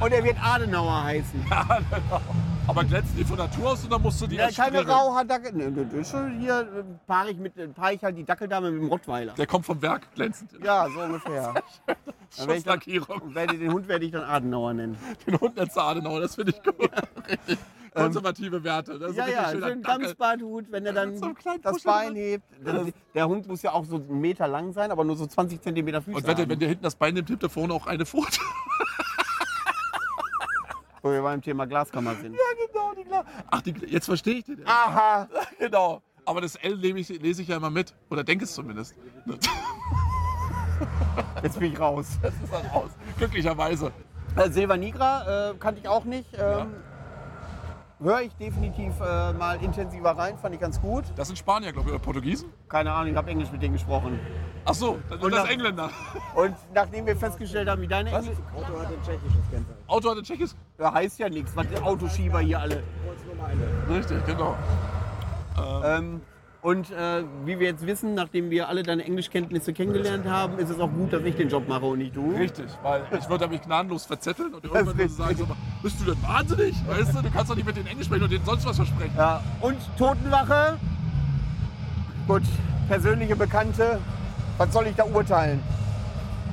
[0.00, 1.44] und er wird Adenauer heißen.
[2.68, 4.96] Aber glänzen die von Natur aus oder musst du die Ja, erst keine striegeln?
[4.96, 5.52] Rauhaardackel.
[5.52, 8.88] Ne, das ist schon hier paare ich, mit, paare ich halt die Dackeldame mit dem
[8.88, 9.32] Rottweiler.
[9.34, 10.50] Der kommt vom Werk glänzend.
[10.64, 11.54] Ja, so ungefähr.
[11.86, 13.18] Dann werde ich dann, Schusslackierung.
[13.22, 14.98] und werde den Hund werde ich dann Adenauer nennen.
[15.26, 16.90] Den Hund nennst du Adenauer, das finde ich gut.
[17.28, 17.58] Richtig.
[18.02, 18.98] Konservative Werte.
[18.98, 19.80] Das ist Ja, ein ja, schön Dackel.
[19.82, 22.44] Gamsbarthut, wenn er dann mit so das Bein hebt.
[22.64, 25.60] Der, der Hund muss ja auch so einen Meter lang sein, aber nur so 20
[25.60, 27.86] Zentimeter Füße Und wenn, der- wenn der hinten das Bein nimmt, hebt der vorne auch
[27.86, 28.38] eine Pfote.
[31.02, 32.34] Wo wir beim Thema Glaskammer sind.
[32.34, 33.24] Ja, genau, die klar.
[33.50, 34.62] Ach, die, jetzt verstehe ich den.
[34.66, 35.28] Aha!
[35.58, 36.02] Genau.
[36.24, 37.94] Aber das L lese ich, lese ich ja immer mit.
[38.10, 38.94] Oder denke es zumindest.
[41.42, 42.18] Jetzt bin ich raus.
[42.22, 42.90] Das ist dann raus.
[43.18, 43.92] Glücklicherweise.
[44.36, 46.28] Äh, Silva Nigra äh, kannte ich auch nicht.
[46.38, 46.74] Ähm,
[47.98, 51.04] Höre ich definitiv äh, mal intensiver rein, fand ich ganz gut.
[51.16, 52.52] Das sind Spanier, glaube ich, oder Portugiesen.
[52.68, 54.20] Keine Ahnung, ich habe Englisch mit denen gesprochen.
[54.66, 55.88] Ach so, sind Und das nach- Engländer.
[56.34, 58.10] Und nachdem wir festgestellt haben, wie deine?
[58.10, 58.36] Englisch.
[58.54, 59.78] Auto hat ein tschechisches Kennzeichen.
[59.86, 60.56] Auto hat ein Tschechis.
[60.78, 62.82] Ja, heißt ja nichts, was die Autoschieber hier alle.
[63.06, 63.98] Kreuz Nummer 1.
[64.10, 64.56] Richtig, genau.
[65.84, 66.20] Ähm,
[66.66, 70.80] und äh, wie wir jetzt wissen, nachdem wir alle deine Englischkenntnisse kennengelernt haben, ist es
[70.80, 72.34] auch gut, dass ich den Job mache und nicht du.
[72.36, 75.46] Richtig, weil ich würde mich gnadenlos verzetteln und irgendwann würde sagen, so,
[75.80, 76.74] bist du denn wahnsinnig?
[76.88, 79.14] Weißt du, du kannst doch nicht mit denen Englisch sprechen und denen sonst was versprechen.
[79.16, 80.76] Ja, und Totenwache.
[82.26, 82.42] Gut,
[82.88, 84.00] persönliche Bekannte.
[84.58, 85.62] Was soll ich da urteilen?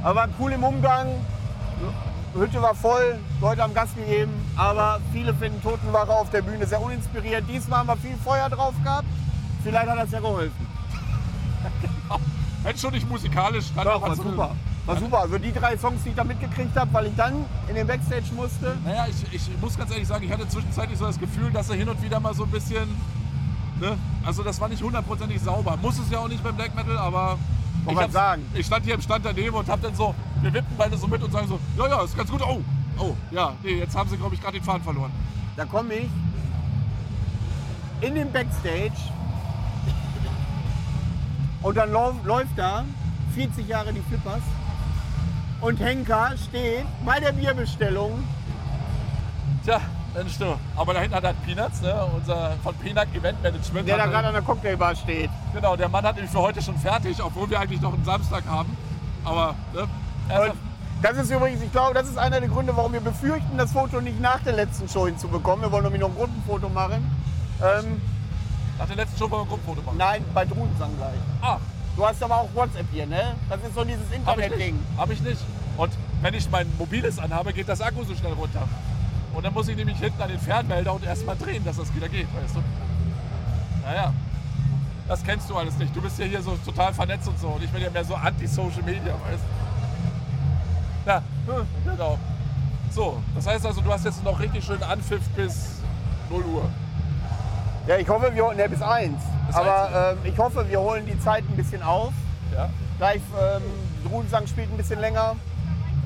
[0.03, 1.08] Aber cool im Umgang.
[2.36, 6.82] Hütte war voll, Leute haben Gas gegeben, aber viele finden Totenwache auf der Bühne sehr
[6.82, 7.46] uninspiriert.
[7.50, 9.05] Diesmal haben wir viel Feuer drauf gehabt.
[9.63, 10.67] Vielleicht hat das ja geholfen.
[12.63, 14.55] Wenn schon nicht musikalisch, dann Doch, war super.
[14.86, 15.20] War super.
[15.20, 18.34] Also die drei Songs, die ich da mitgekriegt habe, weil ich dann in den Backstage
[18.36, 18.75] musste.
[18.84, 21.75] Naja, ich, ich muss ganz ehrlich sagen, ich hatte zwischenzeitlich so das Gefühl, dass er
[21.75, 22.89] hin und wieder mal so ein bisschen.
[23.79, 23.98] Ne?
[24.25, 25.77] Also, das war nicht hundertprozentig sauber.
[25.82, 27.38] Muss es ja auch nicht beim Black Metal, aber.
[27.86, 28.46] Ich, sagen.
[28.53, 30.15] ich stand hier im Stand daneben und hab dann so.
[30.41, 32.41] Wir wippen beide so mit und sagen so: Ja, ja, ist ganz gut.
[32.41, 32.62] Oh,
[32.98, 35.12] oh, ja, nee, jetzt haben sie, glaube ich, gerade den Faden verloren.
[35.58, 36.10] Da komme ich
[38.00, 38.93] in den Backstage
[41.63, 42.84] und dann läuft da
[43.36, 44.41] 40 Jahre die Flippers
[45.62, 48.24] und Henker steht bei der Bierbestellung.
[49.63, 49.79] Tja,
[50.13, 50.55] Mensch, du.
[50.75, 51.96] Aber da hinten hat er Peanuts, ne?
[52.15, 53.88] unser von Peanut Event Management.
[53.88, 55.29] Der da er- gerade an der Cocktailbar steht.
[55.53, 58.43] Genau, der Mann hat nämlich für heute schon fertig, obwohl wir eigentlich noch einen Samstag
[58.48, 58.75] haben.
[59.25, 59.88] Aber, ne?
[61.01, 63.99] Das ist übrigens, ich glaube, das ist einer der Gründe, warum wir befürchten, das Foto
[63.99, 65.65] nicht nach der letzten Show hinzubekommen.
[65.65, 67.10] Wir wollen nämlich noch ein Gruppenfoto machen.
[67.62, 68.02] Ähm,
[68.78, 69.98] nach der letzten Show wollen wir ein Gruppenfoto machen.
[69.98, 71.20] nein, bei Drudensang gleich.
[71.42, 71.58] Ah,
[71.96, 73.36] Du hast aber auch WhatsApp hier, ne?
[73.50, 74.80] Das ist so dieses Internet-Ding.
[74.98, 75.40] Hab ich nicht.
[75.78, 78.68] Und wenn ich mein mobiles anhabe, geht das Akku so schnell runter.
[79.34, 82.10] Und dann muss ich nämlich hinten an den Fernmelder und erstmal drehen, dass das wieder
[82.10, 82.64] geht, weißt du?
[83.86, 84.12] Naja.
[85.08, 85.96] Das kennst du alles nicht.
[85.96, 87.50] Du bist ja hier so total vernetzt und so.
[87.50, 89.44] Und ich bin ja mehr so anti-Social Media, weißt
[91.06, 91.10] du?
[91.10, 91.22] Ja,
[91.86, 92.18] genau.
[92.90, 95.82] So, das heißt also, du hast jetzt noch richtig schön Anpfiff bis
[96.30, 96.70] 0 Uhr.
[97.88, 99.22] Ja, ich hoffe, wir holen, ne, bis eins.
[99.48, 102.13] Bis Aber ähm, ich hoffe, wir holen die Zeit ein bisschen auf.
[102.54, 102.69] Ja?
[102.98, 103.62] Gleich, ähm,
[104.08, 105.36] Drudensang spielt ein bisschen länger.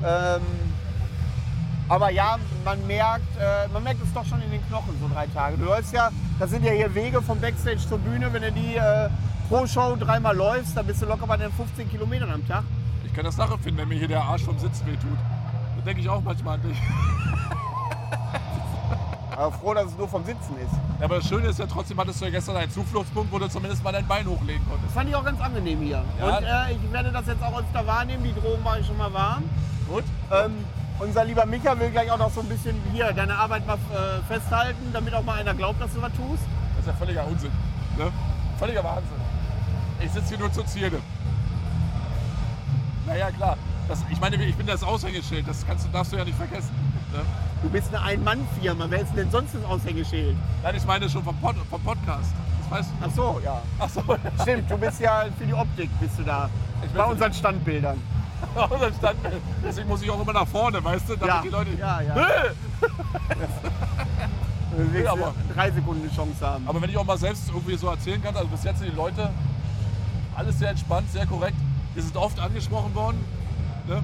[0.04, 0.42] Ähm,
[1.88, 5.26] aber ja, man merkt, äh, man merkt es doch schon in den Knochen, so drei
[5.28, 5.56] Tage.
[5.56, 8.32] Du hörst ja, das sind ja hier Wege vom Backstage zur Bühne.
[8.32, 9.08] Wenn du die äh,
[9.48, 12.64] pro Show dreimal läufst, dann bist du locker bei den 15 Kilometern am Tag.
[13.04, 15.18] Ich kann das nachempfinden, wenn mir hier der Arsch vom Sitzen wehtut.
[15.76, 16.78] Da denke ich auch manchmal an dich.
[19.38, 20.72] Aber froh, dass es nur vom Sitzen ist.
[20.98, 23.48] Ja, aber das Schöne ist ja trotzdem, hattest du ja gestern einen Zufluchtspunkt, wo du
[23.48, 24.86] zumindest mal dein Bein hochlegen konntest.
[24.88, 26.02] Das fand ich auch ganz angenehm hier.
[26.18, 26.38] Ja.
[26.38, 28.24] Und äh, ich werde das jetzt auch öfter wahrnehmen.
[28.24, 29.44] Die Drogen war ich schon mal warm.
[29.88, 30.02] Gut?
[30.32, 30.64] Ähm,
[30.98, 34.26] unser lieber Micha will gleich auch noch so ein bisschen hier deine Arbeit mal äh,
[34.26, 36.42] festhalten, damit auch mal einer glaubt, dass du was tust.
[36.72, 37.52] Das ist ja völliger Unsinn.
[37.96, 38.10] Ne?
[38.58, 39.20] Völliger Wahnsinn.
[40.00, 40.98] Ich sitze hier nur zur Zierde.
[43.06, 43.56] Naja, klar.
[43.86, 45.46] Das, ich meine, ich bin das Aushängeschild.
[45.46, 46.74] Das kannst du, darfst du ja nicht vergessen.
[47.12, 47.20] Ne?
[47.62, 48.86] Du bist eine Ein-Mann-Firma.
[48.88, 50.36] Wer ist denn sonst das Aushängeschild?
[50.62, 52.32] Nein, ich meine schon vom, Pod, vom Podcast.
[52.62, 52.94] Das weißt du.
[53.04, 53.62] Ach so, ja.
[53.80, 54.02] Ach so.
[54.42, 56.48] Stimmt, du bist ja für die Optik bist du da.
[56.84, 57.98] Ich Bei unseren Standbildern.
[58.70, 59.42] Unser Standbild.
[59.64, 61.16] Deswegen muss ich auch immer nach vorne, weißt du?
[61.16, 61.70] Damit Ja, die Leute.
[61.76, 62.14] ja, ja.
[64.76, 66.68] Willst aber- drei Sekunden Chance haben.
[66.68, 68.96] Aber wenn ich auch mal selbst irgendwie so erzählen kann, also bis jetzt sind die
[68.96, 69.30] Leute
[70.36, 71.56] alles sehr entspannt, sehr korrekt.
[71.94, 73.24] Wir sind oft angesprochen worden.
[73.88, 74.00] Ne?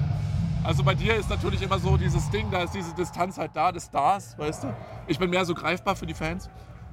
[0.65, 3.71] Also bei dir ist natürlich immer so dieses Ding, da ist diese Distanz halt da
[3.71, 4.73] des Stars, weißt du?
[5.05, 6.49] Ich bin mehr so greifbar für die Fans,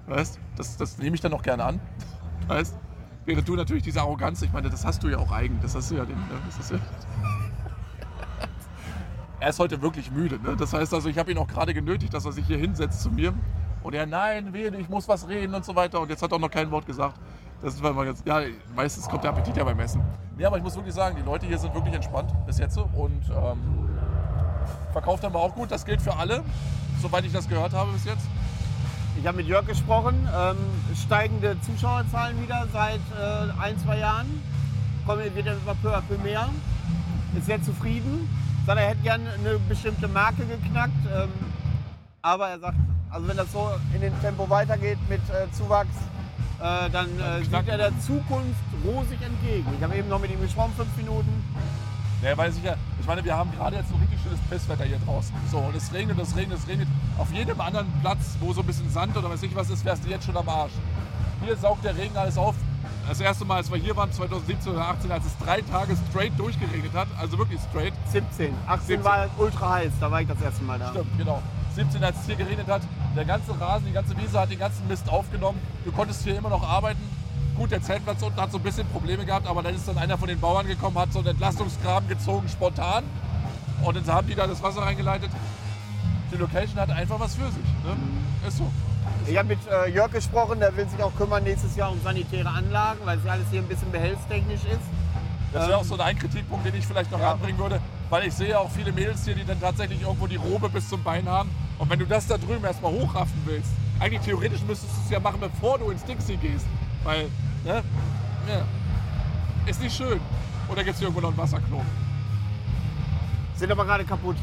[0.07, 1.81] weißt Das, das nehme ich dann auch gerne an,
[2.49, 2.77] weißt
[3.25, 5.91] Während du natürlich diese Arroganz, ich meine, das hast du ja auch eigen, das hast
[5.91, 6.41] du ja, den, ne?
[6.71, 6.79] ja
[9.41, 10.41] er ist heute wirklich müde.
[10.41, 10.57] Ne?
[10.57, 13.11] Das heißt also, ich habe ihn auch gerade genötigt, dass er sich hier hinsetzt zu
[13.11, 13.33] mir.
[13.85, 16.01] Und er, nein, wehe, ich muss was reden und so weiter.
[16.01, 17.19] Und jetzt hat er auch noch kein Wort gesagt.
[17.63, 18.41] Das weil man jetzt, ja,
[18.75, 20.03] meistens kommt der Appetit ja beim Essen.
[20.37, 22.77] Ja, aber ich muss wirklich sagen, die Leute hier sind wirklich entspannt bis jetzt.
[22.77, 23.89] Und ähm,
[24.93, 25.71] verkauft aber auch gut.
[25.71, 26.43] Das gilt für alle,
[27.01, 28.27] soweit ich das gehört habe bis jetzt.
[29.19, 30.29] Ich habe mit Jörg gesprochen.
[30.35, 30.57] Ähm,
[30.97, 34.27] steigende Zuschauerzahlen wieder seit äh, ein, zwei Jahren.
[35.07, 36.49] Kommen wird immer peu à mehr.
[37.37, 38.29] Ist sehr zufrieden.
[38.67, 40.93] Sagt, er hätte gerne eine bestimmte Marke geknackt.
[41.15, 41.31] Ähm,
[42.23, 42.77] aber er sagt,
[43.13, 45.95] Also wenn das so in dem Tempo weitergeht mit äh, Zuwachs,
[46.63, 49.67] äh, dann äh, sieht er der Zukunft rosig entgegen.
[49.77, 51.45] Ich habe eben noch mit ihm gesprochen, fünf Minuten.
[52.23, 55.35] Ja, weil sicher, ich meine, wir haben gerade jetzt ein richtig schönes Pisswetter hier draußen.
[55.51, 56.87] So, und es regnet, es regnet, es regnet.
[57.19, 60.05] Auf jedem anderen Platz, wo so ein bisschen Sand oder weiß ich was ist, wärst
[60.05, 60.73] du jetzt schon am Arsch.
[61.45, 62.55] Hier saugt der Regen alles auf.
[63.09, 66.39] Das erste Mal, als wir hier waren, 2017 oder 2018, als es drei Tage straight
[66.39, 67.93] durchgeregnet hat, also wirklich straight.
[68.13, 68.55] 17.
[68.69, 69.05] 18 17.
[69.05, 70.91] war ultra heiß, da war ich das erste Mal da.
[70.91, 71.43] Stimmt, genau.
[71.75, 72.83] 17, als es hier geregnet hat,
[73.17, 75.59] der ganze Rasen, die ganze Wiese hat den ganzen Mist aufgenommen.
[75.85, 77.01] Du konntest hier immer noch arbeiten.
[77.57, 80.17] Gut, der Zeltplatz unten hat so ein bisschen Probleme gehabt, aber dann ist dann einer
[80.17, 83.05] von den Bauern gekommen, hat so einen Entlastungsgraben gezogen, spontan.
[83.83, 85.31] Und dann haben die da das Wasser reingeleitet.
[86.33, 87.65] Die Location hat einfach was für sich.
[87.85, 88.49] Ne?
[88.49, 88.71] Ist so.
[89.27, 92.49] Ich habe mit äh, Jörg gesprochen, der will sich auch kümmern nächstes Jahr um sanitäre
[92.49, 94.81] Anlagen, weil es ja alles hier ein bisschen behelfstechnisch ist.
[95.53, 97.33] Das wäre auch so ein Kritikpunkt, den ich vielleicht noch Ja.
[97.33, 100.71] anbringen würde, weil ich sehe auch viele Mädels hier, die dann tatsächlich irgendwo die Robe
[100.71, 101.51] bis zum Bein haben.
[101.83, 105.19] Und wenn du das da drüben erstmal hochraffen willst, eigentlich theoretisch müsstest du es ja
[105.19, 106.65] machen, bevor du ins Dixie gehst.
[107.03, 107.25] Weil,
[107.65, 107.83] ne?
[108.47, 108.63] Ja.
[109.67, 110.21] Ist nicht schön.
[110.69, 111.83] Oder gibt es hier irgendwo noch ein Wasserklo?
[113.57, 114.37] Sind aber gerade kaputt.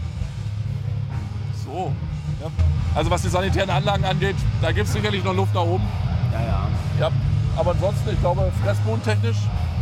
[1.63, 1.93] So.
[2.41, 2.47] Ja.
[2.93, 5.87] Also was die sanitären Anlagen angeht, da gibt es sicherlich noch Luft nach oben.
[6.33, 6.67] Ja, ja.
[6.99, 7.11] Ja.
[7.55, 9.37] Aber ansonsten, ich glaube, fressbodentechnisch.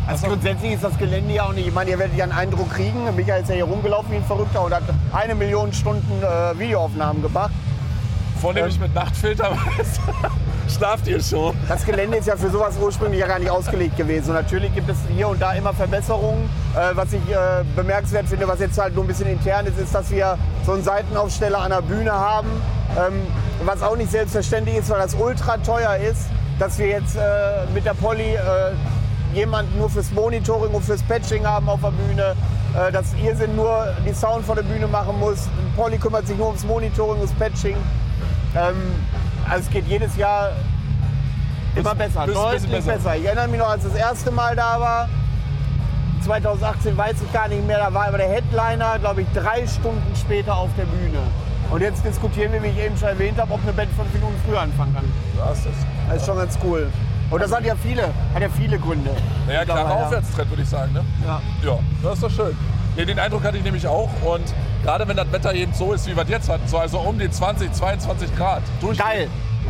[0.07, 2.69] Also grundsätzlich ist das Gelände ja auch nicht, ich meine, ihr werdet ja einen Eindruck
[2.73, 3.13] kriegen.
[3.13, 7.21] Michael ist ja hier rumgelaufen wie ein Verrückter und hat eine Million Stunden äh, Videoaufnahmen
[7.21, 7.51] gemacht.
[8.39, 9.57] Vornehmlich mit Nachtfilter,
[10.69, 11.57] schlaft ihr schon.
[11.67, 14.29] Das Gelände ist ja für sowas ursprünglich ja gar nicht ausgelegt gewesen.
[14.29, 16.49] Und natürlich gibt es hier und da immer Verbesserungen.
[16.73, 19.93] Äh, was ich äh, bemerkenswert finde, was jetzt halt nur ein bisschen intern ist, ist,
[19.93, 22.47] dass wir so einen Seitenaufsteller an der Bühne haben.
[22.97, 23.13] Ähm,
[23.65, 26.27] was auch nicht selbstverständlich ist, weil das ultra teuer ist,
[26.59, 27.19] dass wir jetzt äh,
[27.73, 28.39] mit der Polly äh,
[29.33, 32.35] jemanden nur fürs Monitoring und fürs Patching haben auf der Bühne.
[32.77, 35.47] Äh, dass Irrsinn nur die Sound vor der Bühne machen muss.
[35.75, 37.75] Polly kümmert sich nur ums Monitoring, ums Patching.
[38.55, 38.75] Ähm,
[39.49, 40.51] also es geht jedes Jahr
[41.75, 42.93] immer besser, bisschen deutlich besser.
[42.93, 43.15] besser.
[43.15, 45.09] Ich erinnere mich noch, als das erste Mal da war,
[46.23, 50.15] 2018 weiß ich gar nicht mehr, da war aber der Headliner, glaube ich, drei Stunden
[50.15, 51.19] später auf der Bühne.
[51.71, 54.35] Und jetzt diskutieren wir, wie ich eben schon erwähnt habe, ob eine Band fünf Minuten
[54.47, 55.05] früher anfangen kann.
[55.37, 55.67] Das ist
[56.09, 56.91] Das ist schon ganz cool.
[57.29, 59.11] Und das hat ja viele, hat ja viele Gründe.
[59.47, 60.05] Ja, klarer Mittlerweile.
[60.05, 60.93] Aufwärtstrend, würde ich sagen.
[60.93, 61.03] Ne?
[61.25, 61.41] Ja.
[61.63, 62.57] Ja, das ist doch schön.
[62.95, 64.09] Nee, den Eindruck hatte ich nämlich auch.
[64.25, 64.43] Und
[64.83, 67.19] gerade wenn das Wetter eben so ist, wie wir es jetzt hatten, so also um
[67.19, 68.63] die 20, 22 Grad.
[68.81, 69.29] Durch Geil.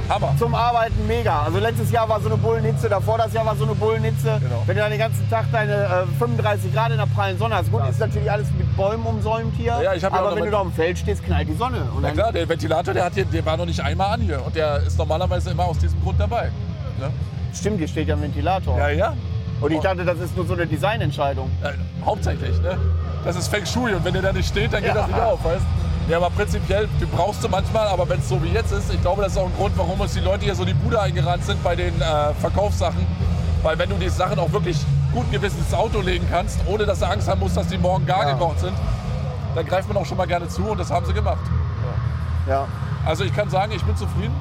[0.09, 0.33] Hammer.
[0.39, 1.41] Zum Arbeiten mega.
[1.41, 4.39] Also letztes Jahr war so eine Bullenhitze, davor das Jahr war so eine Bullenhitze.
[4.41, 4.63] Genau.
[4.65, 7.71] Wenn du dann den ganzen Tag deine äh, 35 Grad in der prallen Sonne hast,
[7.71, 9.77] gut, ist natürlich alles mit Bäumen umsäumt hier.
[9.81, 11.89] Ja, ja aber wenn du da am Feld stehst, knallt die Sonne.
[11.93, 14.45] Und Na klar, der Ventilator, der, hat hier, der war noch nicht einmal an hier.
[14.45, 16.51] Und der ist normalerweise immer aus diesem Grund dabei.
[16.99, 17.11] Ne?
[17.59, 18.77] Stimmt, hier steht ja ein Ventilator.
[18.77, 19.13] Ja, ja.
[19.59, 21.49] Und ich dachte, das ist nur so eine Designentscheidung.
[21.63, 21.71] Äh,
[22.05, 22.77] hauptsächlich, ne?
[23.25, 25.01] Das ist Feng Shui und wenn der da nicht steht, dann geht Ja.
[25.01, 25.63] das nicht auf, weißt
[26.09, 29.01] Ja, aber prinzipiell, du brauchst du manchmal, aber wenn es so wie jetzt ist, ich
[29.01, 31.43] glaube, das ist auch ein Grund, warum uns die Leute hier so die Bude eingerannt
[31.43, 33.05] sind bei den äh, Verkaufssachen.
[33.63, 34.77] Weil wenn du die Sachen auch wirklich
[35.13, 38.05] gut gewissen ins Auto legen kannst, ohne dass du Angst haben musst, dass die morgen
[38.05, 38.33] gar Ja.
[38.33, 38.73] gekocht sind,
[39.55, 41.41] dann greift man auch schon mal gerne zu und das haben sie gemacht.
[42.47, 42.67] Ja,
[43.05, 44.35] Also ich kann sagen, ich bin zufrieden.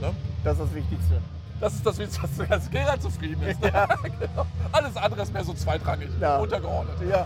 [0.00, 0.08] Ne?
[0.44, 1.14] das ist das Wichtigste.
[1.62, 3.62] Das ist das, was dass Gerald zufrieden ist.
[3.62, 4.46] genau.
[4.72, 6.38] Alles andere ist mehr so zweitrangig, Ja.
[6.38, 6.96] untergeordnet.
[7.08, 7.24] Ja.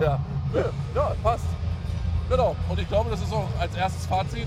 [0.00, 0.18] Ja.
[0.94, 1.44] ja, passt.
[2.30, 2.56] Genau.
[2.70, 4.46] Und ich glaube, das ist auch als erstes Fazit.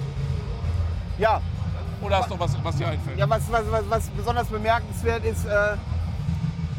[1.20, 1.40] Ja,
[2.02, 3.20] Oder hast du noch was, was dir einfällt?
[3.20, 5.76] ja was, was, was, was besonders bemerkenswert ist, äh,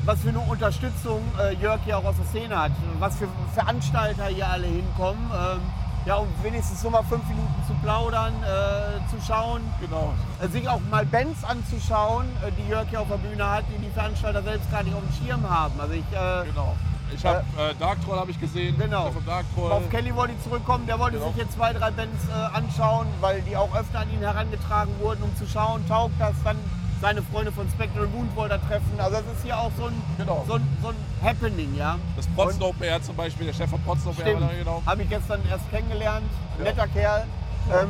[0.05, 2.73] was für eine Unterstützung äh, Jörg hier auch aus der Szene hat.
[2.99, 5.31] Was für Veranstalter hier alle hinkommen.
[5.33, 5.61] Ähm,
[6.05, 10.13] ja, um wenigstens nur mal fünf Minuten zu plaudern, äh, zu schauen, Genau.
[10.43, 13.79] äh, sich auch mal Bands anzuschauen, äh, die Jörg hier auf der Bühne hat, die
[13.81, 15.79] die Veranstalter selbst gar nicht auf dem Schirm haben.
[15.81, 16.75] Also ich, äh, Genau.
[17.15, 18.75] Ich habe äh, Dark Troll habe ich gesehen.
[18.79, 19.11] Genau.
[19.11, 19.71] Vom Dark Troll.
[19.71, 21.29] auf Kelly wollte ich zurückkommen, der wollte Genau.
[21.31, 25.23] sich jetzt zwei, drei Bands äh, anschauen, weil die auch öfter an ihn herangetragen wurden,
[25.23, 26.57] um zu schauen, taugt das dann
[27.03, 28.89] seine Freunde von Spectral Wound wollte er treffen.
[28.99, 30.45] Also das ist hier auch so ein, Genau.
[30.47, 31.99] so ein, so ein Happening, ja.
[32.17, 34.39] Das Protzen Open Air zum Beispiel, der Chef von Protzen Open Air.
[34.59, 34.83] Genau.
[34.87, 36.25] Habe ich gestern erst kennengelernt.
[36.59, 36.65] Ja.
[36.65, 37.25] Netter Kerl.
[37.73, 37.89] Ähm,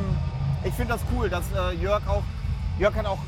[0.63, 2.23] ich finde das cool, dass äh, Jörg auch,
[2.79, 3.19] Jörg hat auch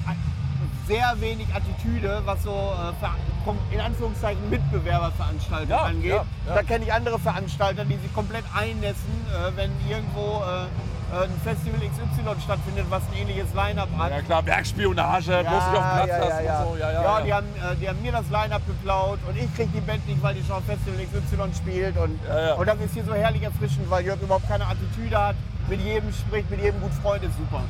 [0.88, 6.10] sehr wenig Attitüde, was so äh, in Anführungszeichen Mitbewerberveranstaltungen Ja, angeht.
[6.12, 6.56] ja, ja.
[6.56, 10.66] Da kenne ich andere Veranstalter, die sich komplett einnässen, äh, wenn irgendwo äh,
[11.24, 14.12] ein Festival XY stattfindet, was ein ähnliches Line-Up hat.
[14.12, 16.64] Ja klar, Werkspionage, bloß nicht auf dem Platz ja, lassen ja, ja.
[16.64, 16.78] und so.
[16.78, 17.26] Ja, ja, ja, ja.
[17.26, 20.22] Die, haben, äh, die haben mir das Line-Up geklaut und ich krieg die Band nicht,
[20.22, 21.98] weil die schon auf Festival XY spielt.
[21.98, 22.54] Und, Ja, ja.
[22.56, 25.36] und das ist hier so herrlich erfrischend, weil Jörg überhaupt keine Attitüde hat,
[25.68, 27.62] mit jedem spricht, mit jedem gut Freund ist super.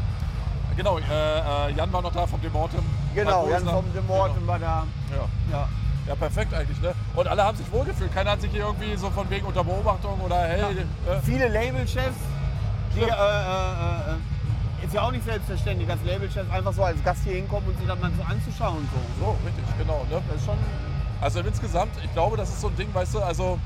[0.76, 2.82] Genau, äh, äh, Jan war noch da vom Demortem.
[3.14, 4.84] Genau, Jan vom Demorten war da.
[5.10, 5.30] Genau.
[5.50, 5.58] Ja.
[5.58, 5.68] Ja.
[6.08, 6.82] ja, perfekt eigentlich.
[6.82, 6.94] Ne?
[7.16, 8.14] Und alle haben sich wohlgefühlt.
[8.14, 10.62] Keiner hat sich hier irgendwie so von wegen unter Beobachtung oder hey.
[10.62, 12.18] Äh, Viele Labelchefs,
[12.96, 17.24] die, äh, äh, äh, ist ja auch nicht selbstverständlich, dass Labelchefs einfach so als Gast
[17.24, 18.88] hier hinkommen und sich das mal so anzuschauen.
[19.20, 19.26] So.
[19.26, 20.06] So, richtig, genau.
[20.10, 20.22] Ne?
[20.30, 20.58] Das ist schon.
[21.22, 23.60] Also insgesamt, ich glaube, das ist so ein Ding, weißt du, also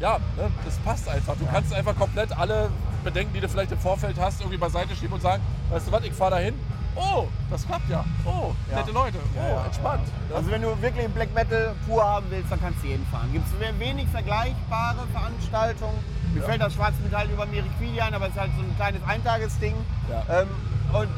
[0.00, 1.36] ja, ne, das passt einfach.
[1.36, 2.68] Du kannst einfach komplett alle
[3.04, 6.04] Bedenken, die du vielleicht im Vorfeld hast, irgendwie beiseite schieben und sagen, weißt du was,
[6.04, 6.54] ich fahre dahin.
[6.96, 8.04] Oh, das klappt ja.
[8.24, 8.78] Oh, Ja.
[8.78, 9.18] nette Leute.
[9.36, 10.06] Oh, entspannt.
[10.28, 10.36] Ne?
[10.36, 13.30] Also wenn du wirklich Black Metal pur haben willst, dann kannst du jeden fahren.
[13.32, 15.98] Gibt es wenig vergleichbare Veranstaltungen.
[16.32, 19.02] Mir fällt das Schwarze Metall über Miriquidi ein, aber es ist halt so ein kleines
[19.06, 19.74] Eintagesding.
[20.10, 20.40] Ja.
[20.40, 20.48] Ähm,
[20.92, 21.08] und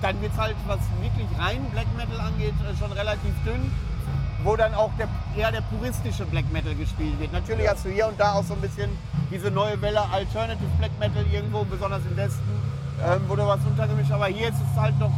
[0.00, 3.70] dann wird es halt, was wirklich rein Black Metal angeht, äh, schon relativ dünn.
[4.44, 7.32] Wo dann auch der, eher der puristische Black Metal gespielt wird.
[7.32, 8.90] Natürlich hast du hier und da auch so ein bisschen
[9.30, 12.42] diese neue Welle Alternative Black Metal irgendwo, besonders im Westen,
[13.06, 15.12] ähm, du was untergemischt Aber hier ist es halt noch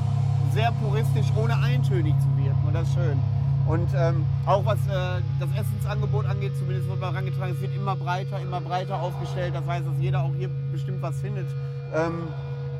[0.53, 2.63] sehr puristisch, ohne eintönig zu wirken.
[2.67, 3.19] Und das ist schön.
[3.67, 7.97] Und ähm, auch was äh, das Essensangebot angeht, zumindest wird mal herangetragen, es wird immer
[7.97, 9.55] breiter, immer breiter aufgestellt.
[9.55, 11.47] Das heißt, dass jeder auch hier bestimmt was findet.
[11.95, 12.29] Ähm,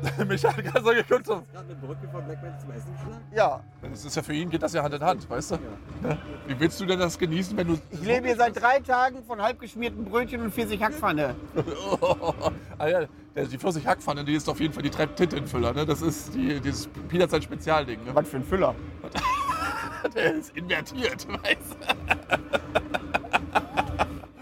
[0.27, 1.25] Mich hat gerade so geguckt.
[1.25, 1.43] So.
[1.51, 3.25] Gerade eine Brücke von Black Metal zum Essen geschlagen?
[3.35, 5.55] ja, Das ist ja für ihn, geht das ja Hand in Hand, weißt du?
[5.55, 6.17] Ne?
[6.47, 7.79] Wie willst du denn das genießen, wenn du.
[7.91, 11.35] ich lebe hier seit drei Tagen von halbgeschmierten Brötchen und Pfirsich Hackpfanne.
[12.77, 13.01] ah ja,
[13.35, 15.85] die Pfirsich Hackpfanne, die ist auf jeden Fall die treibt Tintenfüller, ne?
[15.85, 18.13] Das ist die, dieses Peanuts ein Spezialding, ne?
[18.13, 18.75] Was für ein Füller.
[20.15, 22.65] Der ist invertiert, weißt du?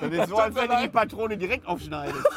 [0.01, 0.89] Das ist so, als wenn du die.
[0.89, 2.27] Patrone direkt aufschneidest.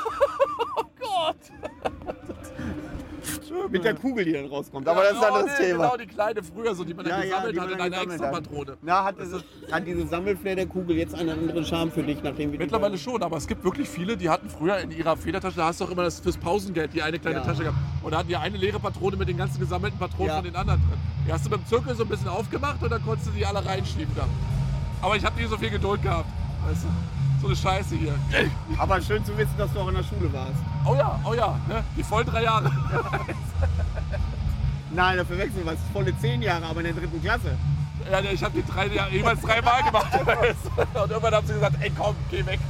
[3.71, 4.88] Mit der Kugel, die dann rauskommt.
[4.88, 5.85] Aber das ist ein oh, anderes nee, Thema.
[5.85, 8.31] Genau, die kleine früher, so, die man dann gesammelt die hat in einer extra.
[8.31, 8.77] Patrone.
[8.83, 9.42] Na, hat, diese,
[9.73, 13.47] hat diese Sammelflederkugel jetzt einen anderen Charme für dich, nachdem wir Mittlerweile schon, aber es
[13.47, 16.21] gibt wirklich viele, die hatten früher in ihrer Federtasche, da hast du auch immer das
[16.21, 17.45] fürs Pausengeld, die eine kleine Ja.
[17.45, 17.79] Tasche gehabt.
[18.03, 20.37] Und da hatten die eine leere Patrone mit den ganzen gesammelten Patronen Ja.
[20.37, 20.99] von den anderen drin.
[21.27, 23.64] Die hast du beim Zirkel so ein bisschen aufgemacht und dann konntest du die alle
[23.64, 24.27] reinschieben da.
[25.03, 26.29] Aber ich habe nie so viel Geduld gehabt.
[26.66, 26.88] Weißt du?
[27.40, 28.14] So eine Scheiße hier.
[28.79, 30.55] Aber schön zu wissen, dass du auch in der Schule warst.
[30.85, 31.85] Oh ja, oh ja, ne?
[31.96, 32.70] die vollen drei Jahre.
[34.90, 35.79] Nein, da verwechseln wir was.
[35.92, 37.57] Volle zehn Jahre, aber in der dritten Klasse.
[38.11, 40.09] Ja, ne, ich habe die drei Jahre jeweils dreimal gemacht.
[40.94, 42.61] und irgendwann haben sie gesagt, ey komm, geh weg.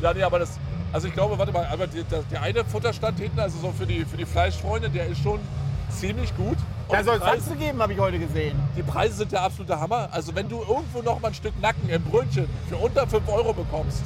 [0.00, 0.58] Ja, nee, aber das,
[0.92, 4.04] also ich glaube, warte mal, aber der, der eine Futterstand hinten, also so für die,
[4.04, 5.40] für die Fleischfreunde, der ist schon
[5.90, 6.58] ziemlich gut.
[6.88, 8.58] Da soll es Preise, geben, habe ich heute gesehen.
[8.76, 10.08] die Preise sind der absolute Hammer.
[10.12, 13.52] Also wenn du irgendwo noch mal ein Stück Nacken im Brötchen für unter 5 Euro
[13.52, 14.02] bekommst,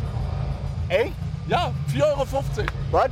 [0.89, 1.13] Echt?
[1.49, 2.27] ja, 4,50 Euro.
[2.93, 3.09] Was?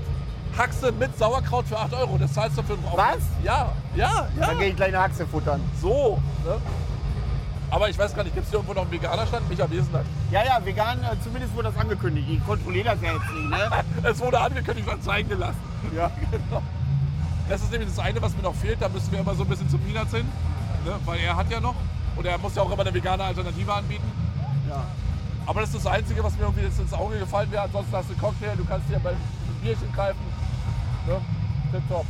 [0.56, 3.18] Haxe mit Sauerkraut für 8 Euro, das zahlst du für einen Was?
[3.42, 4.46] Ja, ja, ja.
[4.46, 5.60] Dann gehe ich gleich eine Haxe futtern.
[5.80, 6.20] So.
[6.44, 6.56] Ne?
[7.70, 9.48] Aber ich weiß gar nicht, gibt es hier irgendwo noch einen Veganerstand?
[9.48, 10.04] Micha, das?
[10.30, 12.28] Ja, ja, vegan, äh, zumindest wurde das angekündigt.
[12.30, 13.84] Ich kontrolliere das ja jetzt nicht, ne?
[14.08, 15.58] Es wurde angekündigt und zeigen gelassen.
[15.96, 16.08] Ja.
[16.30, 16.62] Genau.
[17.48, 18.80] Das ist nämlich das eine, was mir noch fehlt.
[18.80, 20.26] Da müssen wir immer so ein bisschen zum Peanuts hin.
[20.84, 20.94] Ne?
[21.04, 21.74] Weil er hat ja noch.
[22.16, 24.10] Und er muss ja auch immer eine vegane Alternative anbieten.
[24.68, 24.84] ja.
[25.46, 27.64] Aber das ist das Einzige, was mir irgendwie jetzt ins Auge gefallen wäre.
[27.64, 29.16] Ansonsten hast du einen Cocktail, du kannst dir ein
[29.62, 30.20] Bierchen greifen.
[31.06, 31.20] Ne?
[31.70, 32.06] Tipptopp.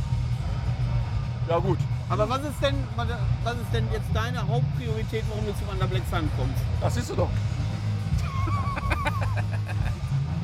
[1.49, 1.77] Ja gut.
[2.07, 3.07] Aber was ist, denn, was
[3.43, 6.61] was ist denn jetzt deine Hauptpriorität, warum du zum Under Black Sun kommst?
[6.79, 7.29] Das siehst du doch.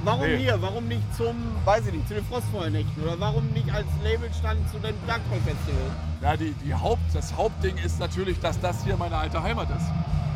[0.03, 0.37] Warum Nee.
[0.37, 0.61] hier?
[0.61, 1.35] Warum nicht zum,
[1.65, 3.03] weiß ich nicht, zu den Frostfeuernächten?
[3.03, 5.91] Oder warum nicht als Labelstand zu dem Darkroll Festival?
[6.21, 9.85] Ja, die, die Haupt, das Hauptding ist natürlich, dass das hier meine alte Heimat ist.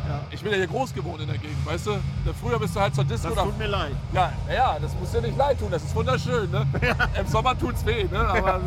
[0.08, 0.20] Ja.
[0.30, 1.90] Ich bin ja hier groß geworden in der Gegend, weißt du?
[2.24, 3.28] Da Früher bist du halt zur Disco.
[3.28, 3.92] Das oder- tut mir leid.
[4.12, 6.48] Ja, naja, das muss dir nicht leid tun, das ist wunderschön.
[6.50, 6.64] Ne?
[7.18, 8.18] Im Sommer tut's weh, ne?
[8.20, 8.60] Aber,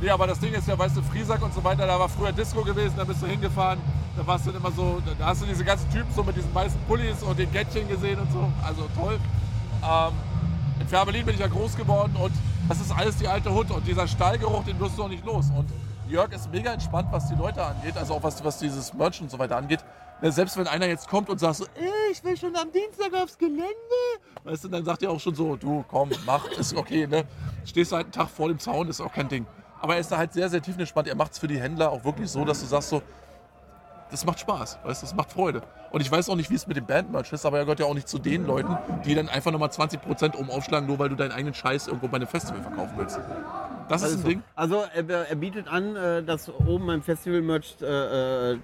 [0.00, 2.32] nee, aber das Ding ist ja, weißt du, Friesack und so weiter, da war früher
[2.32, 3.78] Disco gewesen, da bist du hingefahren,
[4.14, 6.54] da warst du dann immer so, da hast du diese ganzen Typen so mit diesen
[6.54, 9.18] weißen Pullis und den Gättchen gesehen und so, also toll.
[9.82, 10.12] Ähm,
[10.80, 12.32] in Färbelin bin ich ja groß geworden und
[12.68, 15.46] das ist alles die alte Hut und dieser Stallgeruch, den wirst du auch nicht los.
[15.56, 15.68] Und
[16.08, 19.30] Jörg ist mega entspannt, was die Leute angeht, also auch was, was dieses Merch und
[19.30, 19.80] so weiter angeht.
[20.20, 23.12] Ne, Selbst wenn einer jetzt kommt und sagt so, "Äh, ich will schon am Dienstag
[23.14, 23.64] aufs Gelände,
[24.44, 27.24] weißt du, dann sagt er auch schon so, du komm, mach, ist okay, ne?
[27.64, 29.46] Stehst halt einen Tag vor dem Zaun, ist auch kein Ding.
[29.80, 31.06] Aber er ist da halt sehr, sehr tiefenentspannt.
[31.06, 33.00] Er macht es für die Händler auch wirklich so, dass du sagst so,
[34.10, 35.62] das macht Spaß, weißt du, das macht Freude.
[35.90, 37.86] Und ich weiß auch nicht, wie es mit dem Bandmerch ist, aber er gehört ja
[37.86, 41.16] auch nicht zu den Leuten, die dann einfach nochmal 20% oben aufschlagen, nur weil du
[41.16, 43.20] deinen eigenen Scheiß irgendwo bei einem Festival verkaufen willst.
[43.88, 44.42] Das ist ein Ding.
[44.54, 48.58] Also er, er bietet an, äh, das oben beim Festival-Merch äh, äh,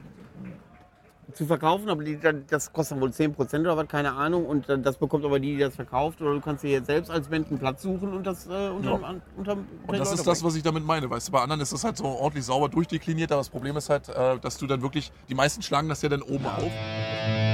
[1.34, 2.18] zu verkaufen, aber die,
[2.48, 4.46] das kostet dann wohl 10% oder was, keine Ahnung.
[4.46, 6.20] Und äh, das bekommt aber die, die das verkauft.
[6.20, 9.02] Oder du kannst dir jetzt selbst als Band einen Platz suchen und das äh, unterm,
[9.02, 9.14] Ja.
[9.36, 11.08] unterm Und das ist das, was ich damit meine.
[11.10, 13.90] Weißt du, bei anderen ist das halt so ordentlich sauber durchdekliniert, aber das Problem ist
[13.90, 17.53] halt, äh, dass du dann wirklich, die meisten schlagen das ja dann oben auf.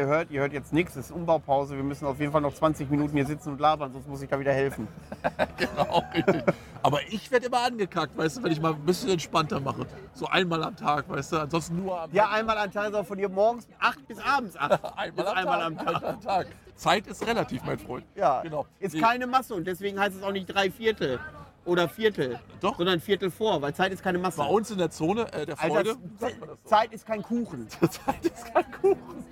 [0.00, 1.76] Ihr hört, ihr hört jetzt nichts, es ist Umbaupause.
[1.76, 4.28] Wir müssen auf jeden Fall noch 20 Minuten hier sitzen und labern, sonst muss ich
[4.28, 4.88] da wieder helfen.
[5.56, 6.42] Genau, richtig.
[6.82, 9.86] Aber ich werde immer angekackt, weißt du, wenn ich mal ein bisschen entspannter mache.
[10.14, 13.04] So einmal am Tag, weißt du, ansonsten nur am Ja, einmal am Tag ist auch
[13.04, 14.80] von dir morgens 8 bis abends 8.
[14.96, 16.04] einmal, am, einmal Tag, am Tag.
[16.04, 16.46] Am Tag.
[16.74, 18.06] Zeit ist relativ, mein Freund.
[18.14, 18.66] Ja, genau.
[18.78, 21.20] ist Nee, keine Masse und deswegen heißt es auch nicht drei Viertel
[21.66, 22.78] oder Viertel, Doch.
[22.78, 24.38] sondern Viertel vor, weil Zeit ist keine Masse.
[24.38, 25.90] Bei uns in der Zone äh, der Freude.
[25.90, 26.28] Alter, so.
[26.64, 27.68] Zeit ist kein Kuchen.
[27.90, 29.24] Zeit ist kein Kuchen.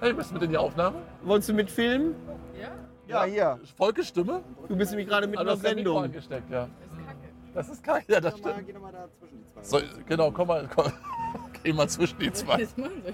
[0.00, 0.98] Hey, bist du mit in die Aufnahme?
[1.22, 2.14] Wolltest du mitfilmen?
[2.60, 2.68] Ja.
[3.08, 3.60] Ja, hier.
[3.76, 4.42] Volke Stimme?
[4.68, 6.04] Du bist nämlich gerade mit einer das ist Mikro Sendung.
[6.04, 6.68] angesteckt, ja.
[7.54, 8.12] Das ist kacke.
[8.12, 8.66] Ja, das Geh mal, stimmt.
[8.66, 9.62] geh doch mal da zwischen die zwei.
[9.62, 10.92] So, genau, komm mal, komm.
[11.62, 12.68] Geh mal zwischen die zwei.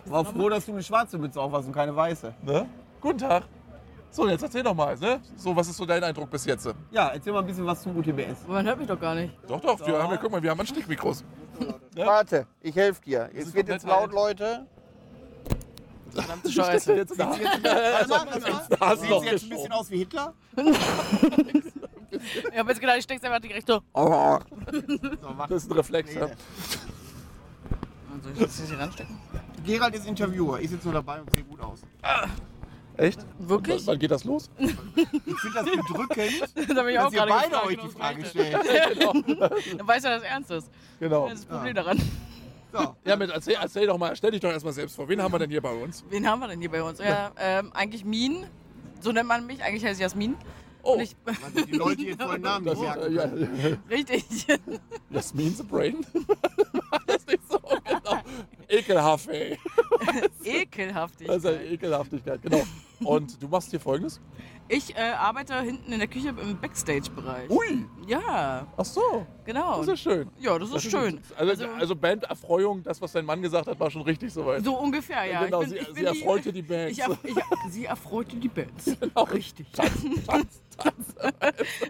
[0.07, 2.35] War froh, dass du eine schwarze Mütze auf hast und keine weiße.
[2.43, 2.67] Ne?
[3.01, 3.45] Guten Tag.
[4.11, 5.21] So, jetzt erzähl doch mal, ne?
[5.37, 6.69] So, was ist so dein Eindruck bis jetzt?
[6.91, 8.47] Ja, erzähl mal ein bisschen was zum UTBS.
[8.47, 9.33] Man hört mich doch gar nicht.
[9.47, 11.25] Doch, doch, wir haben ja, guck mal, wir haben Ansteckmikros.
[11.95, 12.07] Ja.
[12.07, 13.31] Warte, ich helfe dir.
[13.33, 14.67] Es wird jetzt laut, Leute.
[16.15, 16.95] Verdammte Scheiße.
[16.95, 17.37] Jetzt da.
[18.79, 20.35] Da Sieht sie jetzt ein bisschen aus wie Hitler?
[22.53, 23.81] Ich hab jetzt gedacht, ich steck's einfach direkt so.
[23.95, 24.41] So,
[25.37, 25.49] mach.
[25.49, 26.29] Das ist ein Reflex, ja.
[28.23, 29.19] Soll ich das hier ranstecken?
[29.65, 30.61] Gerald ist Interviewer.
[30.61, 31.81] Ich sitze nur dabei und sehe gut aus.
[32.97, 33.25] Echt?
[33.39, 33.87] Wirklich?
[33.87, 34.51] Wann geht das los?
[34.59, 34.71] Ich
[35.41, 36.43] finde das bedrückend,
[37.01, 38.55] auch dass ihr beide euch genau die Frage stellt.
[39.79, 40.71] Dann weißt du, dass es ernst ist.
[41.01, 41.25] Genau.
[41.25, 41.99] Das ist das Problem daran.
[42.73, 42.97] So.
[43.05, 45.09] Ja, mit, erzähl, erzähl doch mal, stell dich doch erstmal selbst vor.
[45.09, 46.05] Wen haben wir denn hier bei uns?
[46.09, 46.99] Wen haben wir denn hier bei uns?
[46.99, 48.47] Ja, ähm, eigentlich Min.
[49.01, 49.63] So nennt man mich.
[49.63, 50.37] Eigentlich heiße ich Jasmin.
[50.85, 53.03] Oh, ich, Also die Leute jetzt vorhin Namen das ist, merken.
[53.03, 54.25] äh, ja, richtig.
[55.11, 56.05] Jasmin the Brain?
[57.07, 57.59] Das nicht so?
[57.85, 58.21] Genau.
[58.69, 59.59] Ekelhaft, ey.
[60.45, 61.27] Ekelhaftig.
[61.29, 62.63] Das ist ja Ekelhaftigkeit, genau.
[63.05, 64.21] Und du machst hier folgendes?
[64.73, 67.51] Ich äh, arbeite hinten in der Küche im Backstage-Bereich.
[67.51, 69.77] Ui, Ja, ach so, genau.
[69.77, 70.31] das ist ja schön.
[70.41, 71.21] Ja, das ist schön.
[71.37, 74.65] Also, also Banderfreuung, das, was dein Mann gesagt hat, war schon richtig soweit.
[74.65, 75.45] so ungefähr, ja.
[75.45, 76.99] genau, bin, sie, sie erfreute die Bands.
[76.99, 77.37] Ich, ich,
[77.69, 78.97] sie erfreute die Bands.
[78.99, 79.25] Genau.
[79.25, 79.67] Richtig.
[79.73, 81.15] Tanz, Tanz.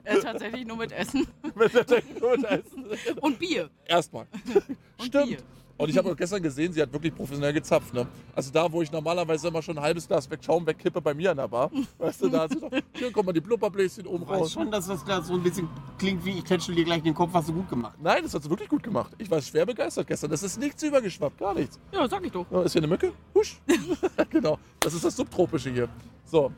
[0.04, 2.86] Äh, tatsächlich nur mit Essen Mit der Technik essen.
[3.20, 3.70] und Bier.
[3.86, 4.26] Erstmal.
[5.00, 5.26] Stimmt.
[5.26, 5.38] Bier.
[5.82, 7.92] Und ich habe auch gestern gesehen, sie hat wirklich professionell gezapft.
[7.92, 8.06] Ne?
[8.36, 11.32] Also da, wo ich normalerweise immer schon ein halbes Glas weg Schaum wegkippe bei mir
[11.32, 11.72] an der Bar.
[11.98, 14.52] Weißt du, da hat sie doch, hier kommen mal die Blubberbläschen oben Ich weiß raus.
[14.52, 15.68] schon, dass das da so ein bisschen
[15.98, 17.96] klingt wie ich tätschel dir gleich den Kopf, hast du gut gemacht.
[18.00, 19.10] Nein, das hat sie wirklich gut gemacht.
[19.18, 20.30] Ich war schwer begeistert gestern.
[20.30, 21.80] Das ist nichts übergeschwappt, gar nichts.
[21.90, 22.46] Ja, sag ich doch.
[22.64, 23.12] Ist hier eine Mücke?
[23.34, 23.60] Husch.
[24.30, 24.60] genau.
[24.78, 25.88] Das ist das Subtropische hier.
[26.26, 26.52] So.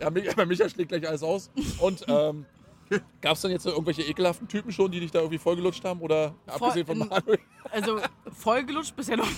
[0.00, 0.08] Ja,
[0.46, 1.50] Micha schlägt gleich alles aus.
[1.80, 2.46] Und ähm,
[3.20, 6.00] gab es dann jetzt irgendwelche ekelhaften Typen schon, die dich da irgendwie vollgelutscht haben?
[6.00, 7.38] Oder abgesehen von Voll- Manuel?
[7.70, 7.98] Also
[8.32, 9.28] vollgelutscht bisher noch.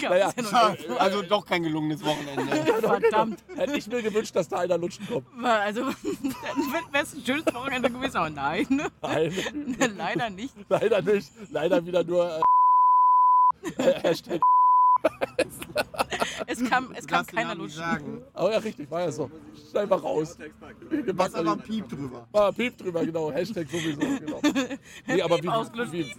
[0.00, 0.90] Gab Naja, es ja noch nicht.
[1.00, 2.72] Also doch kein gelungenes Wochenende.
[2.80, 3.42] Verdammt.
[3.56, 5.26] Hätte ich mir gewünscht, dass da einer lutschen kommt.
[5.44, 5.86] Also,
[6.92, 8.66] wäre es ein schönes Wochenende gewesen, aber nein.
[9.02, 9.32] Nein,
[9.96, 10.54] Leider nicht.
[10.68, 11.30] leider nicht.
[11.50, 12.40] Leider wieder nur
[13.78, 14.40] äh, Hashtag.
[16.46, 17.78] Es kam, es kam keiner lutschen.
[17.78, 18.22] sagen.
[18.34, 19.30] Oh ja, richtig, war ja so.
[19.72, 20.36] Mal raus.
[21.14, 22.26] Was aber ein Piep drüber.
[22.32, 23.30] Ah, Piep drüber, genau.
[23.30, 24.00] Hashtag sowieso.
[24.00, 24.40] Genau.
[25.06, 26.14] Nee, aber wie, wie,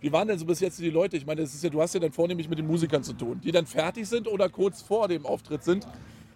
[0.00, 1.16] wie waren denn so bis jetzt die Leute?
[1.16, 3.40] Ich meine, das ist ja, du hast ja dann vornehmlich mit den Musikern zu tun,
[3.42, 5.86] die dann fertig sind oder kurz vor dem Auftritt sind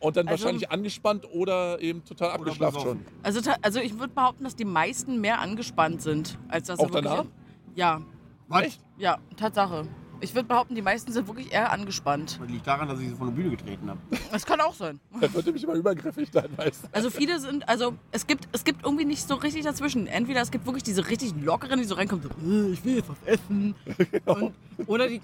[0.00, 3.00] und dann Also- wahrscheinlich angespannt oder eben total abgeschlafft schon.
[3.22, 6.92] Also, also ich würde behaupten, dass die meisten mehr angespannt sind, als dass sie Auch
[6.92, 7.26] wirklich- danach?
[7.74, 8.00] Ja,
[8.48, 8.78] Was?
[8.98, 9.86] ja, Tatsache.
[10.20, 12.38] Ich würde behaupten, die meisten sind wirklich eher angespannt.
[12.40, 14.00] Das liegt daran, dass ich sie von der Bühne getreten habe.
[14.32, 14.98] Das kann auch sein.
[15.20, 16.88] Das wird nämlich immer übergriffig dann, weißt du.
[16.92, 20.08] Also viele sind, also es gibt, es gibt irgendwie nicht so richtig dazwischen.
[20.08, 23.08] Entweder es gibt wirklich diese richtig lockeren, die so reinkommen, so, "Äh, ich will jetzt
[23.08, 23.74] was essen.
[24.26, 24.54] Und,
[24.86, 25.20] oder die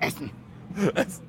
[0.00, 0.30] essen.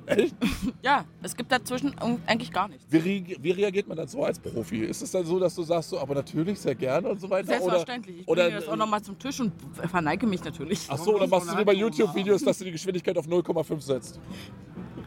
[0.06, 0.34] Echt?
[0.82, 1.94] Ja, es gibt dazwischen
[2.26, 2.84] eigentlich gar nichts.
[2.90, 4.84] Wie, re- wie reagiert man dann so als Profi?
[4.84, 7.48] Ist es dann so, dass du sagst, so, aber natürlich, sehr gerne und so weiter?
[7.48, 8.20] Selbstverständlich.
[8.20, 9.52] Ich Oder, bringe das auch nochmal zum Tisch und
[9.90, 10.86] verneige mich natürlich.
[10.88, 14.20] Ach so, oder machst du wie bei YouTube-Videos, dass du die Geschwindigkeit auf 0,5 setzt?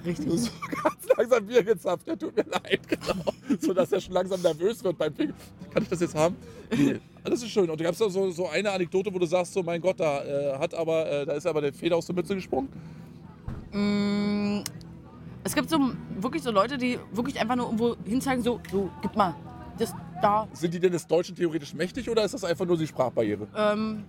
[0.05, 0.27] Richtig.
[0.31, 0.49] So
[0.83, 3.23] ganz langsam Bier gezapft, ja, tut mir leid, genau.
[3.59, 5.33] So dass er schon langsam nervös wird beim Ping.
[5.71, 6.35] Kann ich das jetzt haben?
[6.75, 6.99] Nee.
[7.23, 7.69] Alles ist schön.
[7.69, 10.23] Und du gab's da so, so eine Anekdote, wo du sagst, so mein Gott, da
[10.23, 12.69] äh, hat aber, äh, da ist aber der Feder aus der Mütze gesprungen.
[13.73, 14.63] Mm,
[15.43, 15.79] Es gibt so
[16.19, 19.35] wirklich so Leute, die wirklich einfach nur irgendwo hinzeigen, so, so, gib mal,
[19.77, 20.47] das da.
[20.53, 23.47] Sind die denn des Deutschen theoretisch mächtig oder ist das einfach nur die Sprachbarriere?
[23.55, 24.03] Ähm,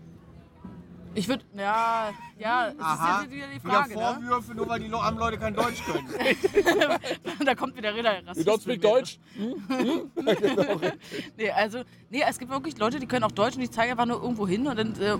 [1.14, 4.00] ich würde, ja, ja, es Aha, ist jetzt wieder die wieder Frage, ne?
[4.00, 6.08] Vorwürfe, nur weil die armen Leute kein Deutsch können.
[7.44, 9.18] da kommt wieder Räder You don't speak Deutsch?
[11.36, 14.06] Nee, also, nee, es gibt wirklich Leute, die können auch Deutsch und die zeigen einfach
[14.06, 15.18] nur irgendwo hin und dann, äh,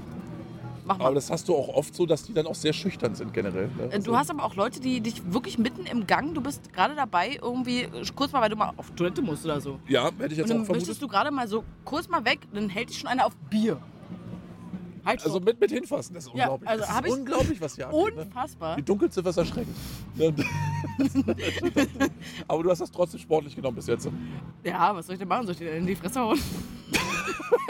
[0.93, 1.05] mach mal.
[1.07, 3.69] Aber das hast du auch oft so, dass die dann auch sehr schüchtern sind generell.
[3.77, 3.91] Ne?
[3.93, 6.95] Äh, Du hast aber auch Leute, die dich wirklich mitten im Gang, du bist gerade
[6.95, 9.79] dabei, irgendwie äh, kurz mal, weil du mal auf Toilette musst oder so.
[9.89, 10.69] ja, hätte ich jetzt Und auch dann vermutet.
[10.77, 13.79] möchtest du gerade mal so kurz mal weg, dann hält dich schon einer auf Bier.
[15.05, 16.71] Halt Also mit, mit hinfassen, das ist Ja, unglaublich.
[16.71, 18.15] also das ist ich- unglaublich, was hier abgeht.
[18.17, 18.23] Ne?
[18.23, 18.77] Unfassbar.
[18.77, 19.77] Die Dunkelziffer ist erschreckend.
[20.15, 20.33] Ne?
[22.47, 24.09] Aber du hast das trotzdem sportlich genommen bis jetzt.
[24.63, 25.45] Ja, was soll ich denn machen?
[25.47, 26.39] Soll ich dir in die Fresse hauen?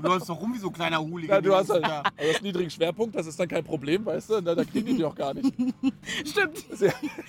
[0.00, 1.36] Du läufst doch rum wie so ein kleiner Hooligan.
[1.36, 2.02] Ja, du hast halt Ja.
[2.02, 4.40] also das einen niedrigen Schwerpunkt, das ist dann kein Problem, weißt du?
[4.40, 5.52] Da, da kriegen die dich auch gar nicht.
[6.24, 6.64] Stimmt.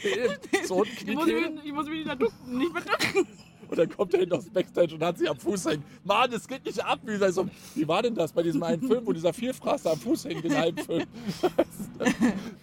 [0.03, 0.35] Eben.
[0.67, 3.27] so unten Ich muss, mich, ich muss mich nicht, da ducken, nicht mehr ducken.
[3.69, 5.83] Und dann kommt er hinten aus dem Backstage und hat sie am Fuß hängen.
[6.03, 6.99] Mann, das geht nicht ab.
[7.05, 10.25] Wie, so, wie war denn das bei diesem einen Film, wo dieser Vierfraster am Fuß
[10.25, 11.05] hängt, den halben Film?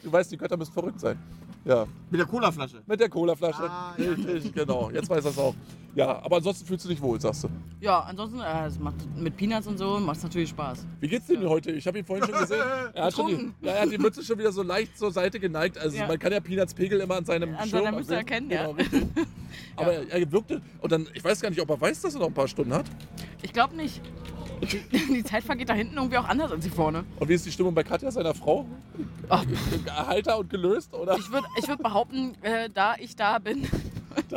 [0.03, 1.19] Du weißt, die Götter müssen verrückt sein.
[1.65, 2.81] Ja, Mit der Colaflasche.
[2.87, 3.63] mit der Colaflasche.
[3.69, 4.11] Ah, ja.
[4.13, 4.89] Richtig, genau.
[4.91, 5.55] Jetzt weiß das auch.
[5.97, 7.49] Ja, aber ansonsten fühlst du dich wohl, sagst du.
[7.81, 10.87] Ja, ansonsten, äh, es macht mit Peanuts und so, macht es natürlich Spaß.
[11.01, 11.73] Wie geht's dir denn heute?
[11.73, 12.61] Ich habe ihn vorhin schon gesehen.
[12.95, 15.41] Er hat, schon die, ja, er hat die Mütze schon wieder so leicht zur Seite
[15.41, 15.77] geneigt.
[15.77, 16.07] Also Ja.
[16.07, 18.63] man kann ja Peanuts Pegel immer an seinem An Schirm seiner Mütze erkennen, ja.
[18.67, 19.03] Genau, richtig.
[19.77, 22.29] Aber er wirkte, und dann, ich weiß gar nicht, ob er weiß, dass er noch
[22.29, 22.87] ein paar Stunden hat.
[23.43, 24.01] Ich glaube nicht.
[24.63, 24.81] Die,
[25.15, 27.05] die Zeit vergeht da hinten irgendwie auch anders als hier vorne.
[27.19, 28.67] Und wie ist die Stimmung bei Katja, seiner Frau?
[29.29, 29.45] Ach,
[30.09, 30.95] Heiter und gelöst?
[30.95, 31.17] Oder?
[31.19, 33.69] ich würde ich würd behaupten, äh, da ich da bin,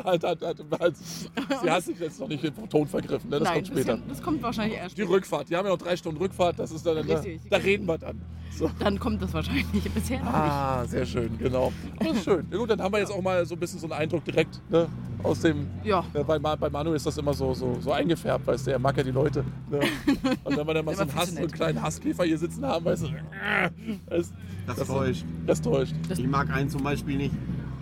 [0.03, 0.97] Halt, halt, halt, halt.
[0.97, 3.39] Sie hat sich jetzt noch nicht im Ton vergriffen, ne?
[3.39, 3.97] das nein, kommt später.
[3.97, 5.03] Das, das kommt wahrscheinlich erst Die.
[5.03, 7.15] Rückfahrt, die haben ja noch drei Stunden Rückfahrt, das ist dann, ne?
[7.15, 7.69] Richtig, da genau.
[7.69, 8.21] reden wir dann.
[8.51, 8.69] So.
[8.79, 9.65] Dann kommt das wahrscheinlich.
[9.93, 10.33] Bisher noch nicht.
[10.35, 11.71] Ah, sehr schön, genau.
[11.95, 12.47] Aber das ist schön.
[12.51, 14.59] Ja, gut, dann haben wir jetzt auch mal so ein bisschen so einen Eindruck direkt
[14.69, 14.87] ne?
[15.23, 15.67] aus dem.
[15.83, 16.03] Ja.
[16.13, 18.97] Äh, bei, bei Manu ist das immer so, so, so eingefärbt, weißt du, er mag
[18.97, 19.45] ja die Leute.
[19.69, 19.79] Ne?
[20.43, 22.83] Und wenn wir dann mal so einen, Hass, so einen kleinen Hasskäfer hier sitzen haben,
[22.83, 23.69] weißt du, äh,
[24.09, 24.33] das,
[24.67, 25.25] Das täuscht.
[25.45, 25.95] das täuscht.
[26.09, 27.35] Ich mag einen zum Beispiel nicht.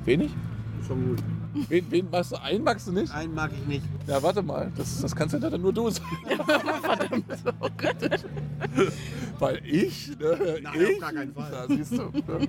[0.05, 0.31] Wenig?
[0.87, 1.23] Schon gut.
[1.69, 2.41] Wen, wen magst du?
[2.41, 3.13] Einen magst du nicht?
[3.13, 3.85] Einen mag ich nicht.
[4.07, 6.05] Ja, warte mal, das, das kannst ja dann nur du sein.
[9.39, 11.51] Weil ich, ne, Nein, ich, auf gar keinen Fall.
[11.51, 12.03] Da siehst du.
[12.03, 12.47] Ne?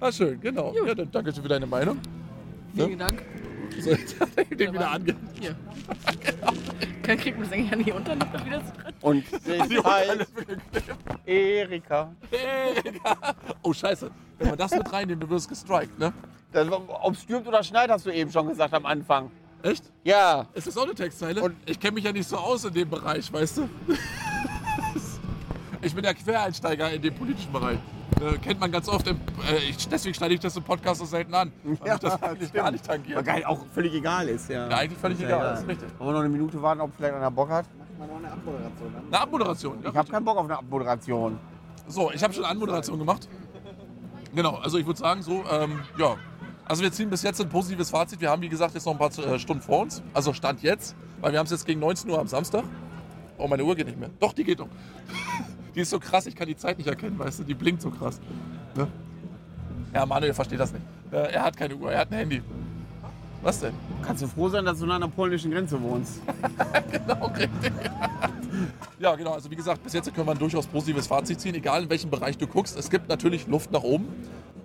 [0.00, 0.74] Ah, schön, genau.
[0.86, 1.98] Ja, dann danke für deine Meinung.
[2.74, 3.22] Vielen Dank.
[3.80, 5.14] So, jetzt hat er den wieder ange...
[5.40, 5.56] Hier.
[7.02, 8.94] Kann kriegt man das eigentlich an die Unterlippe wieder zurück?
[9.00, 9.24] Und
[9.70, 11.26] Die Unterlippe geklebt.
[11.26, 12.12] Erika.
[12.30, 13.34] Erika.
[13.62, 14.10] Oh, scheiße.
[14.38, 16.12] Wenn wir das mit reinnehmen, du wirst gestrikt, ne?
[16.54, 19.30] Ob es stürmt oder schneit, hast du eben schon gesagt am Anfang.
[19.62, 19.84] Echt?
[20.04, 20.46] Ja.
[20.54, 21.42] Ist das auch eine Textzeile?
[21.42, 23.68] Und- ich kenne mich ja nicht so aus in dem Bereich, weißt du?
[25.84, 27.78] Ich bin ja Quereinsteiger in dem politischen Bereich.
[28.20, 29.04] Äh, kennt man ganz oft.
[29.08, 29.16] Im,
[29.50, 31.50] äh, ich, deswegen schneide ich das im Podcast so selten an.
[31.64, 32.54] Weil Ja, das eigentlich stimmt.
[32.54, 33.18] gar nicht tangiert.
[33.18, 34.68] Aber geil, auch völlig egal ist, ja.
[34.68, 35.88] Ja, eigentlich völlig egal, das ist richtig.
[35.98, 37.66] Wollen wir noch eine Minute warten, ob vielleicht einer Bock hat?
[37.98, 38.92] Mal noch eine Abmoderation.
[38.94, 39.06] Dann.
[39.08, 39.82] Eine Abmoderation.
[39.82, 41.38] Ja, Ich habe keinen Bock auf eine Abmoderation.
[41.88, 43.28] So, ich habe schon eine Anmoderation gemacht.
[44.36, 46.14] Genau, also ich würde sagen, so, ähm, ja.
[46.72, 48.18] Also wir ziehen bis jetzt ein positives Fazit.
[48.22, 50.02] Wir haben, wie gesagt, jetzt noch ein paar äh, Stunden vor uns.
[50.14, 52.64] Also Stand jetzt, weil wir haben es jetzt gegen 19 Uhr am Samstag.
[53.36, 54.08] Oh, meine Uhr geht nicht mehr.
[54.18, 54.68] Doch, die geht noch.
[55.74, 57.90] Die ist so krass, ich kann die Zeit nicht erkennen, weißt du, die blinkt so
[57.90, 58.20] krass.
[58.74, 58.88] Ne?
[59.94, 60.84] Ja, Manuel versteht das nicht.
[61.10, 62.42] Äh, er hat keine Uhr, er hat ein Handy.
[63.42, 63.74] Was denn?
[64.02, 66.22] Kannst du froh sein, dass du nah an der polnischen Grenze wohnst?
[66.90, 67.72] Genau, richtig.
[68.98, 69.32] Ja, genau.
[69.32, 72.10] Also wie gesagt, bis jetzt können wir ein durchaus positives Fazit ziehen, egal in welchem
[72.10, 72.78] Bereich du guckst.
[72.78, 74.06] Es gibt natürlich Luft nach oben.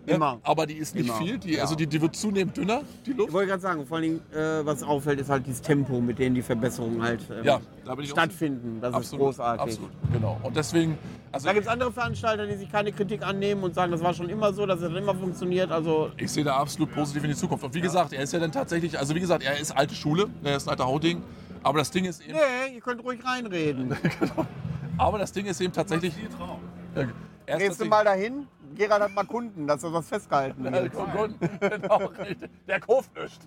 [0.08, 0.14] Ne?
[0.16, 0.40] Immer.
[0.44, 1.18] Aber die ist nicht Immer.
[1.18, 1.38] viel.
[1.38, 1.62] Die, Ja.
[1.62, 3.34] Also die, die wird zunehmend dünner, die Ich Luft.
[3.34, 6.34] wollte gerade sagen, vor allen Dingen, äh, was auffällt, ist halt dieses Tempo, mit dem
[6.34, 8.80] die Verbesserungen halt ähm, Ja, da ich stattfinden.
[8.82, 9.62] Das ist Absolut, großartig.
[9.62, 9.90] absolut.
[10.14, 10.40] Genau.
[10.42, 10.98] Und deswegen,
[11.32, 14.14] also Da gibt es andere Veranstalter, die sich keine Kritik annehmen und sagen, das war
[14.14, 15.72] schon immer so, das hat immer funktioniert.
[15.72, 17.64] Also ich sehe da absolut positiv in die Zukunft.
[17.64, 20.28] Und wie gesagt, er ist ja dann tatsächlich, also wie gesagt, er ist alte Schule,
[20.44, 21.22] er ist ein alter Hauding.
[21.64, 23.94] Aber das Ding ist eben, nee, ihr könnt ruhig reinreden.
[24.98, 26.14] aber das Ding ist eben tatsächlich.
[26.96, 27.04] Ja,
[27.48, 28.48] er ist Gehst du mal dahin?
[28.76, 30.92] Gerhard hat mal Kunden, dass er was festgehalten Ja, wird.
[31.82, 32.50] genau, richtig.
[32.68, 33.40] Der kauft nicht.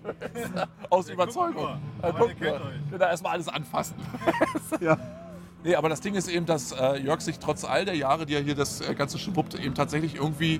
[0.89, 1.79] Aus Überzeugung.
[2.01, 2.61] Ja, guck mal.
[2.91, 3.95] Genau, erstmal alles anfassen.
[4.81, 4.97] Ja.
[5.63, 8.33] Nee, aber das Ding ist eben, dass äh, Jörg sich trotz all der Jahre, die
[8.33, 10.59] er hier das äh, ganze schwuppt, eben tatsächlich irgendwie.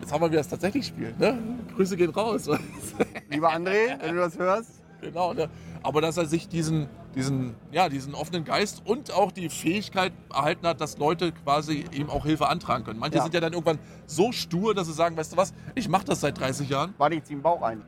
[0.00, 1.38] Jetzt haben wir wieder das tatsächlich spielt, ne?
[1.76, 2.50] Grüße gehen raus.
[3.30, 4.82] Lieber André, wenn du das hörst.
[5.00, 5.48] genau, ne?
[5.84, 10.66] Aber dass er sich diesen, diesen, ja, diesen offenen Geist und auch die Fähigkeit erhalten
[10.66, 12.98] hat, dass Leute quasi ihm auch Hilfe antragen können.
[12.98, 13.22] Manche Ja.
[13.22, 16.20] sind ja dann irgendwann so stur, dass sie sagen, weißt du was, ich mache das
[16.20, 16.94] seit 30 Jahren.
[16.98, 17.82] Warte, ich zieh den Bauch ein.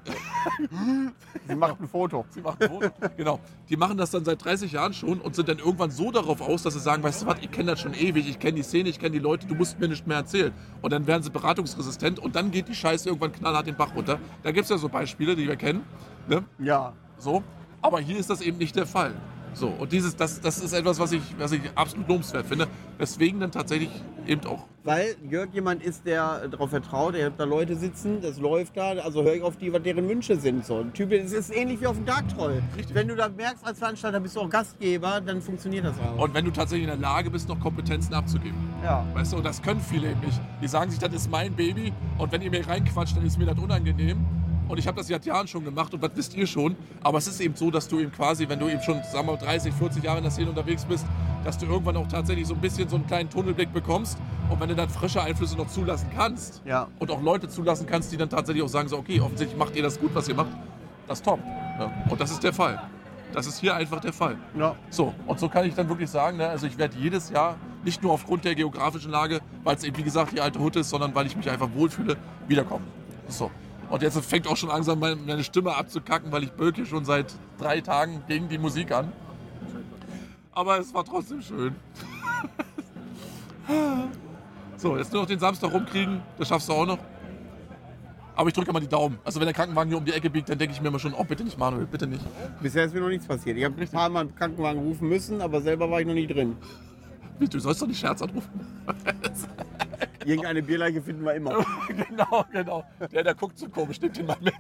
[1.49, 2.25] Sie macht ein Foto.
[2.31, 2.91] Sie machen ein Foto.
[3.17, 3.41] genau.
[3.69, 6.63] Die machen das dann seit 30 Jahren schon und sind dann irgendwann so darauf aus,
[6.63, 8.89] dass sie sagen, weißt du was, ich kenne das schon ewig, ich kenne die Szene,
[8.89, 10.53] ich kenne die Leute, du musst mir nicht mehr erzählen.
[10.83, 14.19] Und dann werden sie beratungsresistent und dann geht die Scheiße irgendwann knallhart den Bach runter.
[14.43, 15.85] Da gibt es ja so Beispiele, die wir kennen.
[16.29, 16.45] Ne?
[16.59, 16.93] Ja.
[17.19, 17.43] So.
[17.87, 19.15] Aber hier ist das eben nicht der Fall.
[19.55, 22.67] So, und dieses, das, das ist etwas, was ich, was ich absolut lobenswert finde.
[22.99, 23.91] Weswegen dann tatsächlich
[24.27, 28.39] eben auch Weil Jörg jemand ist, der darauf vertraut, er hat da Leute sitzen, das
[28.39, 30.67] läuft da, also höre ich auf die, was deren Wünsche sind.
[30.67, 30.81] So.
[30.81, 32.61] Ein Typ, es ist ähnlich wie auf dem Dark Troll.
[32.77, 32.95] Richtig.
[32.95, 36.25] Wenn du da merkst, als Veranstalter bist du auch Gastgeber, dann funktioniert das auch.
[36.25, 38.59] Und wenn du tatsächlich in der Lage bist, noch Kompetenzen abzugeben.
[38.83, 39.07] ja.
[39.15, 40.41] Weißt du, und das können viele eben nicht.
[40.61, 43.47] Die sagen sich, das ist mein Baby und wenn ihr mir reinquatscht, dann ist mir
[43.47, 44.19] das unangenehm.
[44.69, 46.75] Und ich habe das seit Jahren schon gemacht und was wisst ihr schon.
[47.03, 49.33] Aber es ist eben so, dass du eben quasi, wenn du eben schon, sagen wir
[49.35, 51.07] mal, 30, 40 Jahre in der Szene unterwegs bist,
[51.45, 54.19] dass du irgendwann auch tatsächlich so ein bisschen so einen kleinen Tunnelblick bekommst.
[54.51, 56.89] Und wenn du dann frische Einflüsse noch zulassen kannst Ja.
[56.99, 59.83] und auch Leute zulassen kannst, die dann tatsächlich auch sagen, so, okay, offensichtlich macht ihr
[59.83, 60.51] das gut, was ihr macht,
[61.07, 61.39] das top.
[61.79, 61.93] Ja.
[62.09, 62.81] Und das ist der Fall.
[63.33, 64.37] Das ist hier einfach der Fall.
[64.59, 64.75] Ja.
[64.91, 68.03] So, und so kann ich dann wirklich sagen, ne, also ich werde jedes Jahr, nicht
[68.03, 71.15] nur aufgrund der geografischen Lage, weil es eben wie gesagt die alte Hut ist, sondern
[71.15, 72.17] weil ich mich einfach wohlfühle,
[72.49, 72.85] wiederkommen.
[73.29, 73.51] So.
[73.89, 77.35] Und jetzt fängt auch schon langsam meine meine Stimme abzukacken, weil ich bölke schon seit
[77.59, 79.13] drei Tagen gegen die Musik an.
[80.53, 81.75] Aber es war trotzdem schön.
[84.77, 86.99] so, jetzt nur noch den Samstag rumkriegen, das schaffst du auch noch.
[88.35, 89.19] Aber ich drücke mal die Daumen.
[89.25, 91.15] Also wenn der Krankenwagen hier um die Ecke biegt, dann denke ich mir immer schon,
[91.15, 92.25] oh bitte nicht Manuel, bitte nicht.
[92.61, 93.57] Bisher ist mir noch nichts passiert.
[93.57, 96.27] Ich habe ein paar Mal einen Krankenwagen rufen müssen, aber selber war ich noch nie
[96.27, 96.57] drin.
[97.39, 98.49] Du sollst doch nicht Scherz anrufen.
[100.27, 101.53] Irgendeine Bierleiche finden wir immer.
[101.89, 102.85] genau, genau.
[103.13, 104.55] Der, der guckt so komisch, nimmt ihn mal mit.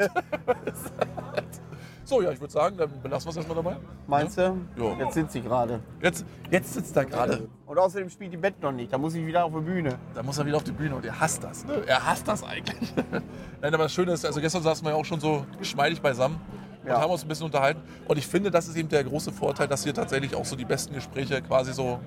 [2.05, 3.77] so, ja, ich würde sagen, dann belassen wir es erstmal dabei.
[4.07, 4.43] Meinst du?
[4.77, 4.95] Ja.
[4.99, 5.81] Jetzt sind sie gerade.
[6.01, 7.49] Jetzt, jetzt sitzt er gerade.
[7.67, 8.93] Und außerdem spielt die Band noch nicht.
[8.93, 9.99] Da muss ich wieder auf die Bühne.
[10.15, 11.65] Da muss er wieder auf die Bühne und er hasst das.
[11.65, 11.83] Ne?
[11.87, 12.95] Er hasst das eigentlich.
[13.61, 16.39] Nein, aber das Schöne ist, also gestern saßen wir ja auch schon so geschmeidig beisammen
[16.85, 17.01] und Ja.
[17.01, 17.81] haben uns ein bisschen unterhalten.
[18.07, 20.65] Und ich finde, das ist eben der große Vorteil, dass hier tatsächlich auch so die
[20.65, 21.99] besten Gespräche quasi so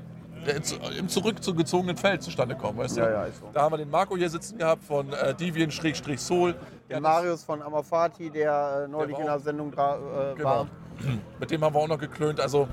[0.97, 2.78] im zurückgezogenen Feld zustande kommen.
[2.78, 3.02] Weißt du?
[3.02, 3.50] Ja, ja, ist so.
[3.54, 6.56] Da haben wir den Marco hier sitzen gehabt von äh, Deviant-Soul.
[6.89, 10.50] Der Marius von Amafati, der äh, neulich Der in der Sendung dra- äh, Genau.
[10.50, 10.68] war.
[11.39, 12.39] Mit dem haben wir auch noch geklönt.
[12.41, 12.68] Also,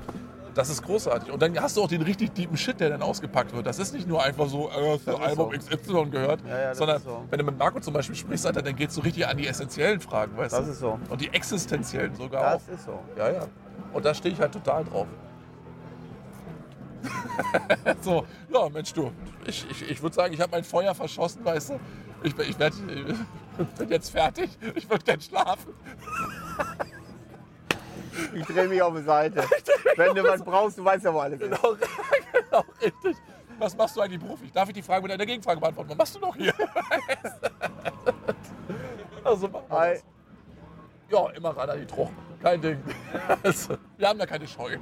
[0.55, 1.31] das ist großartig.
[1.31, 3.67] Und dann hast du auch den richtig deepen Shit, der dann ausgepackt wird.
[3.67, 5.77] Das ist nicht nur einfach so, äh, Das ist Album so.
[5.77, 7.23] XY gehört, Ja, ja, das sondern so.
[7.31, 9.47] wenn du mit Marco zum Beispiel sprichst, Alter, dann geht es so richtig an die
[9.47, 10.71] essentiellen Fragen, weißt Das du?
[10.73, 10.99] ist so.
[11.11, 12.73] Und die existenziellen sogar Das auch.
[12.73, 12.99] ist so.
[13.19, 13.41] Ja, ja.
[13.93, 15.07] Und da stehe ich halt total drauf.
[18.01, 19.13] so, ja, Mensch, du.
[19.47, 21.81] Ich, ich, ich würde sagen, ich habe mein Feuer verschossen, weißt du?
[22.23, 22.75] Ich, bin- ich, werd,
[23.59, 24.51] ich bin jetzt fertig.
[24.75, 25.75] Ich würde gern schlafen.
[28.35, 29.45] Ich drehe mich auf die Seite.
[29.97, 31.51] Wenn du was brauchst, du weißt ja, wo alles ist.
[31.51, 31.77] Genau,
[32.33, 33.17] genau, richtig.
[33.59, 34.53] Was machst du eigentlich beruflich?
[34.53, 35.91] Darf ich die Frage mit einer Gegenfrage beantworten?
[35.91, 36.53] Was machst du noch hier?
[39.25, 39.99] also, Hi.
[41.11, 42.11] Ja, immer ran an die Truch.
[42.43, 42.83] Kein Ding.
[43.43, 44.77] Also, Wir haben da keine Scheu.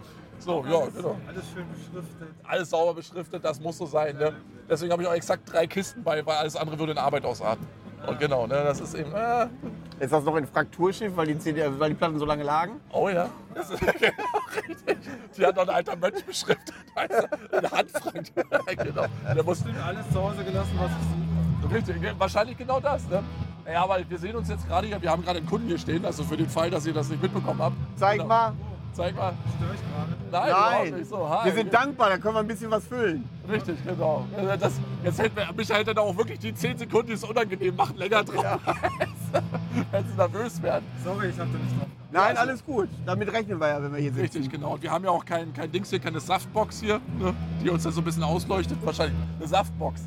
[0.45, 1.16] So, ja, genau.
[1.26, 2.28] Alles schön beschriftet.
[2.45, 4.16] Alles sauber beschriftet, das muss so sein.
[4.16, 4.32] Ne?
[4.68, 7.66] Deswegen habe ich auch exakt drei Kisten bei, weil alles andere würde in Arbeit ausarten.
[8.07, 9.11] Und genau, ne, das ist eben.
[9.14, 9.47] Äh,
[9.99, 12.78] Ist das noch in Frakturschiff, weil die, CD, weil die Platten so lange lagen?
[12.92, 14.12] oh ja, das ist genau
[14.68, 14.99] richtig.
[15.38, 16.74] Die hat noch ein alter Mönch beschriftet.
[16.95, 17.57] Du?
[17.57, 18.26] Eine Handfrank.
[18.76, 19.07] genau.
[19.34, 21.74] Der muss Alles zu Hause gelassen, was ich suche.
[21.74, 23.09] Richtig, ge- wahrscheinlich genau das.
[23.09, 23.22] Ne?
[23.72, 26.05] Ja, aber wir sehen uns jetzt gerade hier, wir haben gerade einen Kunden hier stehen,
[26.05, 27.76] also für den Fall, dass ihr das nicht mitbekommen habt.
[27.97, 28.28] Zeig Genau.
[28.28, 28.53] mal.
[28.95, 29.34] Zeig mal.
[29.57, 30.12] Störe ich gerade?
[30.30, 30.95] Nein, überhaupt Nein.
[31.01, 31.28] nicht so.
[31.28, 31.45] Hi.
[31.47, 33.28] Wir sind dankbar, da können wir ein bisschen was füllen.
[33.51, 34.24] Richtig, genau.
[34.61, 37.74] Das, jetzt hätten wir, mich hätte da auch wirklich die 10 Sekunden, die es unangenehm
[37.74, 38.61] machen, länger drauf.
[39.90, 40.84] Wenn sie nervös werden.
[41.05, 41.88] Sorry, ich hatte nicht drauf.
[42.12, 42.88] Nein, also- alles gut.
[43.05, 44.38] Damit rechnen wir ja, wenn wir hier sitzen.
[44.38, 44.74] Richtig, genau.
[44.74, 47.34] Und wir haben ja auch kein, kein Dings hier, keine Saftbox hier, ne?
[47.62, 48.78] die uns da so ein bisschen ausleuchtet.
[48.84, 50.03] Wahrscheinlich eine Saftbox.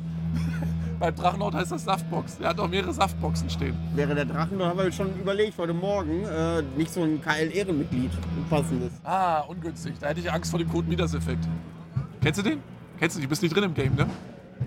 [0.98, 2.38] Beim Drachenhaut heißt das Saftbox.
[2.38, 3.76] Der hat auch mehrere Saftboxen stehen.
[3.94, 8.10] Wäre der Drachen, da haben wir schon überlegt heute Morgen, äh, nicht so ein KL-Ehrenmitglied,
[8.12, 8.92] ein passendes.
[9.04, 9.94] Ah, ungünstig.
[10.00, 11.46] Da hätte ich Angst vor dem Code Midas-Effekt.
[12.20, 12.60] Kennst du den?
[12.98, 13.20] Kennst du?
[13.20, 14.06] Du bist nicht drin im Game, ne?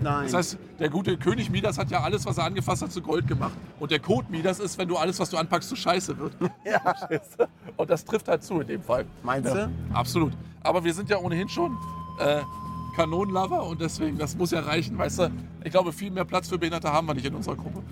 [0.00, 0.24] Nein.
[0.24, 3.28] Das heißt, der gute König Midas hat ja alles, was er angefasst hat, zu Gold
[3.28, 3.52] gemacht.
[3.78, 6.32] Und der Code Midas ist, wenn du alles, was du anpackst, zu Scheiße wird.
[6.64, 6.80] ja.
[7.76, 9.04] Und das trifft halt zu in dem Fall.
[9.22, 9.70] Meinst Ja, du?
[9.92, 10.32] absolut.
[10.62, 11.76] Aber wir sind ja ohnehin schon
[12.20, 12.40] äh,
[12.92, 15.30] Kanonenlover und deswegen, das muss ja reichen, weißt du?
[15.64, 17.82] Ich glaube, viel mehr Platz für Behinderte haben wir nicht in unserer Gruppe.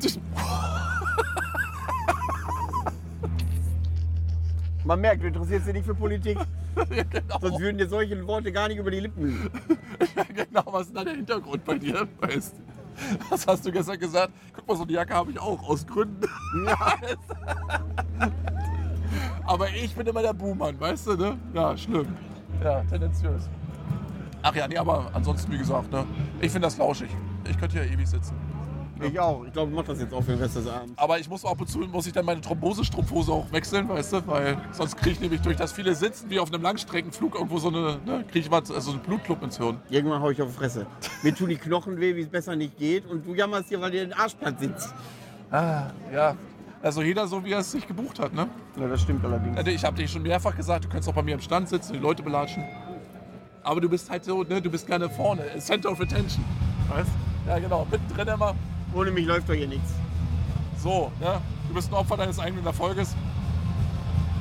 [4.84, 6.38] Man merkt, du interessierst dich nicht für Politik,
[6.90, 7.38] ja, genau.
[7.40, 9.50] sonst würden dir solche Worte gar nicht über die Lippen.
[10.14, 12.06] Ja, genau, was ist da der Hintergrund bei dir?
[12.20, 12.54] Weißt?
[13.30, 14.32] Was hast du gestern gesagt?
[14.54, 16.26] Guck mal, so eine Jacke habe ich auch, aus Gründen.
[16.66, 16.94] Ja.
[19.44, 21.38] Aber ich bin immer der Buhmann, weißt du, ne?
[21.52, 22.06] Ja, schlimm.
[22.62, 23.48] Ja, tendenziös.
[24.42, 26.04] Ach ja, nee, aber ansonsten, wie gesagt, ne?
[26.40, 27.08] Ich finde das lauschig.
[27.48, 28.34] Ich könnte hier ewig sitzen.
[29.00, 29.44] Ich auch.
[29.44, 30.92] Ich glaube, ich mach das jetzt auch für den Rest des Abends.
[30.96, 34.26] Aber ich muss ab und zu muss ich dann meine Thrombosestrumpfhose auch wechseln, weißt du?
[34.26, 37.68] Weil sonst kriege ich nämlich durch das viele Sitzen wie auf einem Langstreckenflug irgendwo so
[37.68, 39.80] eine, ne, kriege ich was, also einen Blutklump ins Hirn.
[39.88, 40.86] Irgendwann hau ich auf die Fresse.
[41.22, 43.06] Mir tun die Knochen weh, wie es besser nicht geht.
[43.06, 44.94] Und du jammerst hier, weil dir den Arschplatz sitzt.
[45.50, 46.34] Ah, ja.
[46.82, 48.48] Also jeder so, wie er es sich gebucht hat, ne?
[48.78, 49.56] Ja, das stimmt allerdings.
[49.56, 51.92] Also Ich habe dir schon mehrfach gesagt, du kannst auch bei mir im Stand sitzen,
[51.92, 52.64] die Leute belatschen.
[53.62, 56.44] Aber du bist halt so, ne, du bist gerne vorne, Center of Attention.
[56.88, 57.10] Weißt?
[57.46, 58.54] Ja, genau, mittendrin immer.
[58.94, 59.92] Ohne mich läuft doch hier nichts.
[60.78, 61.40] So, ne?
[61.68, 63.14] Du bist ein Opfer deines eigenen Erfolges.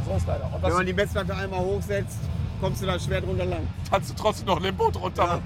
[0.05, 0.49] So ist leider.
[0.53, 2.20] Wenn was man die Messlatte einmal hochsetzt,
[2.61, 3.68] kommst du da schwer drunter lang.
[3.89, 5.41] tanzt du trotzdem noch Limbo drunter.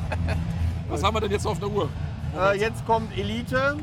[0.88, 1.88] Was haben wir denn jetzt auf der Uhr?
[2.38, 3.78] Äh, jetzt kommt Elite,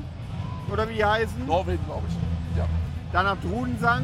[0.72, 1.46] oder wie die heißen.
[1.46, 2.58] Norwegen, glaube ich.
[2.58, 2.66] Ja.
[3.12, 4.04] Danach Trudensang,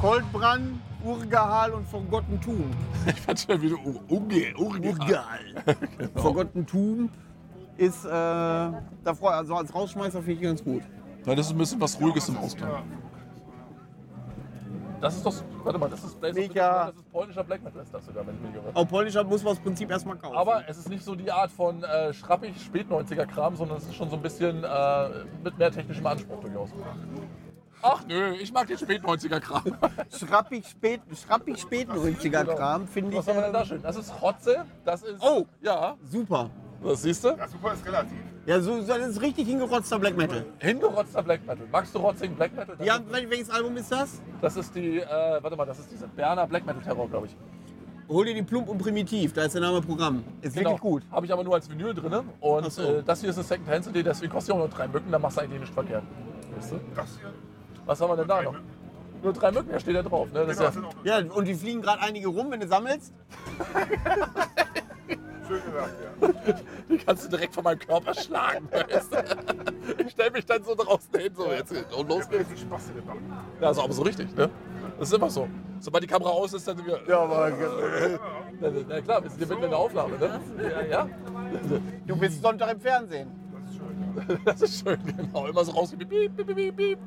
[0.00, 2.64] Coldbrand, Urgahal und Forgottentum.
[3.06, 4.52] Ich fand schon wieder Ur- Urge.
[5.98, 6.20] Genau.
[6.20, 7.08] Forgottentum
[7.76, 8.72] ist, äh, da
[9.18, 10.82] freu, also als Rausschmeißer finde ich ganz gut.
[11.24, 12.82] Ja, das ist ein bisschen was Ruhiges im Ausgang.
[15.00, 15.32] Das ist doch,
[15.64, 16.86] warte mal, das ist, Blaze Mega.
[16.88, 18.70] Das ist polnischer Black Metal, ist das sogar, wenn ich mich irre.
[18.74, 20.36] Auch polnischer muss man das Prinzip erstmal kaufen.
[20.36, 23.94] Aber es ist nicht so die Art von äh, schrappig Spät-90er Kram, sondern es ist
[23.94, 25.08] schon so ein bisschen äh,
[25.42, 26.68] mit mehr technischem Anspruch durchaus.
[27.82, 29.62] Ach nö, ich mag den Spät-90er Kram.
[30.16, 33.82] schrappig spät, schrappig spät 90er Kram finde Was ich haben wir denn da äh, schön?
[33.82, 35.22] Das ist Hotze, das ist...
[35.22, 35.46] Oh!
[35.62, 36.50] Ja, super.
[36.84, 37.28] das siehst du?
[37.28, 38.18] Ja, super ist relativ.
[38.46, 40.44] Ja, so, so das ist richtig hingerotzter Black Metal.
[40.58, 41.66] Hingerotzter Black Metal.
[41.70, 42.76] Magst du rotzigen Black Metal?
[42.82, 44.20] Ja, wel- welches Album ist das?
[44.40, 45.06] Das ist die, äh,
[45.42, 47.36] warte mal, das ist diese Berner Black Metal Terror, glaube ich.
[48.08, 50.24] Hol dir die Plump und Primitiv, da ist der Name Programm.
[50.40, 51.02] Ist wirklich gut.
[51.12, 52.12] Habe ich aber nur als Vinyl drin.
[52.40, 52.82] Und Ach so.
[52.82, 55.12] äh, das hier ist eine Second Hand CD, deswegen kostet ja auch nur drei Mücken,
[55.12, 56.02] da machst du eigentlich nicht verkehrt.
[56.56, 56.80] Weißt du?
[56.96, 57.32] Das hier.
[57.86, 58.54] Was haben wir denn da noch?
[59.22, 60.32] Nur drei Mücken, da steht ja drauf.
[60.32, 60.46] Ne?
[60.46, 63.12] Das Genau, ist ja, und die fliegen gerade einige rum, wenn du sammelst.
[65.46, 66.54] schön gesagt, ja.
[66.88, 68.68] die kannst du direkt von meinem Körper schlagen.
[68.70, 70.02] Weißt du?
[70.04, 72.64] Ich stelle mich dann so draußen hin, so jetzt und los Der geht's.
[73.60, 74.48] Ja, ist aber so richtig, ne?
[74.98, 75.48] Das ist immer so.
[75.80, 77.00] Sobald die Kamera aus ist, dann sind wir.
[77.08, 77.50] Ja, aber
[78.60, 80.40] Na, na klar, wir sind hier mitten in der Aufnahme, ne?
[80.62, 81.08] Ja, ja.
[82.06, 83.30] du bist Sonntag im Fernsehen.
[84.44, 85.46] Das ist schön, genau.
[85.46, 85.94] Immer so raus.
[85.96, 86.98] Piep, piep, piep, piep, piep.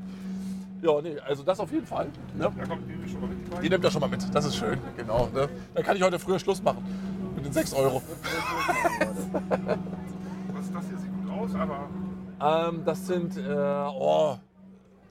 [0.84, 2.08] Ja, nee, also das auf jeden Fall.
[2.36, 2.52] Ne?
[2.58, 3.62] Da kommt die schon mal mit rein.
[3.62, 4.36] Die nimmt er schon mal mit.
[4.36, 5.30] Das ist schön, genau.
[5.34, 5.48] Ne?
[5.74, 6.84] Dann kann ich heute früher Schluss machen.
[7.36, 8.02] Mit den 6 Euro.
[10.52, 14.36] Was das hier sieht gut aus, aber Ähm, das sind, äh, oh,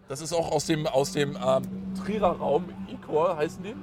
[0.09, 1.63] das ist auch aus dem, aus dem ähm,
[2.05, 2.67] Trierer Raum.
[2.93, 3.75] Icor heißen die.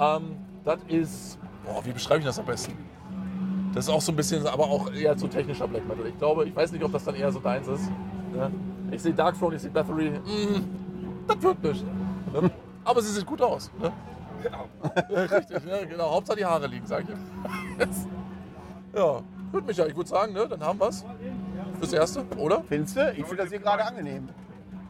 [0.00, 2.72] Ähm, das ist, boah, wie beschreibe ich das am besten?
[3.74, 6.06] Das ist auch so ein bisschen, aber auch eher zu technischer Black Metal.
[6.06, 7.90] Ich glaube, ich weiß nicht, ob das dann eher so deins ist.
[8.34, 8.50] Ne?
[8.90, 10.10] Ich sehe Dark Throne, ich sehe Bathory.
[10.10, 10.81] Mm,
[11.28, 11.84] das wird nicht.
[12.32, 12.50] Ne?
[12.84, 13.70] Aber sie sieht gut aus.
[13.80, 13.92] Ne?
[14.44, 14.90] Ja,
[15.36, 15.86] Richtig, ne?
[15.88, 16.10] genau.
[16.12, 17.08] Hauptsache die Haare liegen, sag ich.
[18.94, 19.20] ja,
[19.52, 20.46] gut, Micha, ich würde sagen, ne?
[20.48, 21.04] dann haben wir es.
[21.78, 22.62] Fürs Erste, oder?
[22.68, 23.12] Findest du?
[23.12, 24.28] Ich finde das hier gerade angenehm.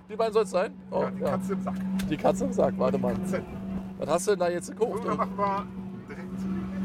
[0.09, 0.74] Die beiden soll es sein?
[0.91, 1.30] Oh, ja, die ja.
[1.30, 1.74] Katze im Sack.
[2.11, 3.14] Die Katze im Sack, warte mal.
[3.99, 5.37] Was hast du denn da jetzt wir direkt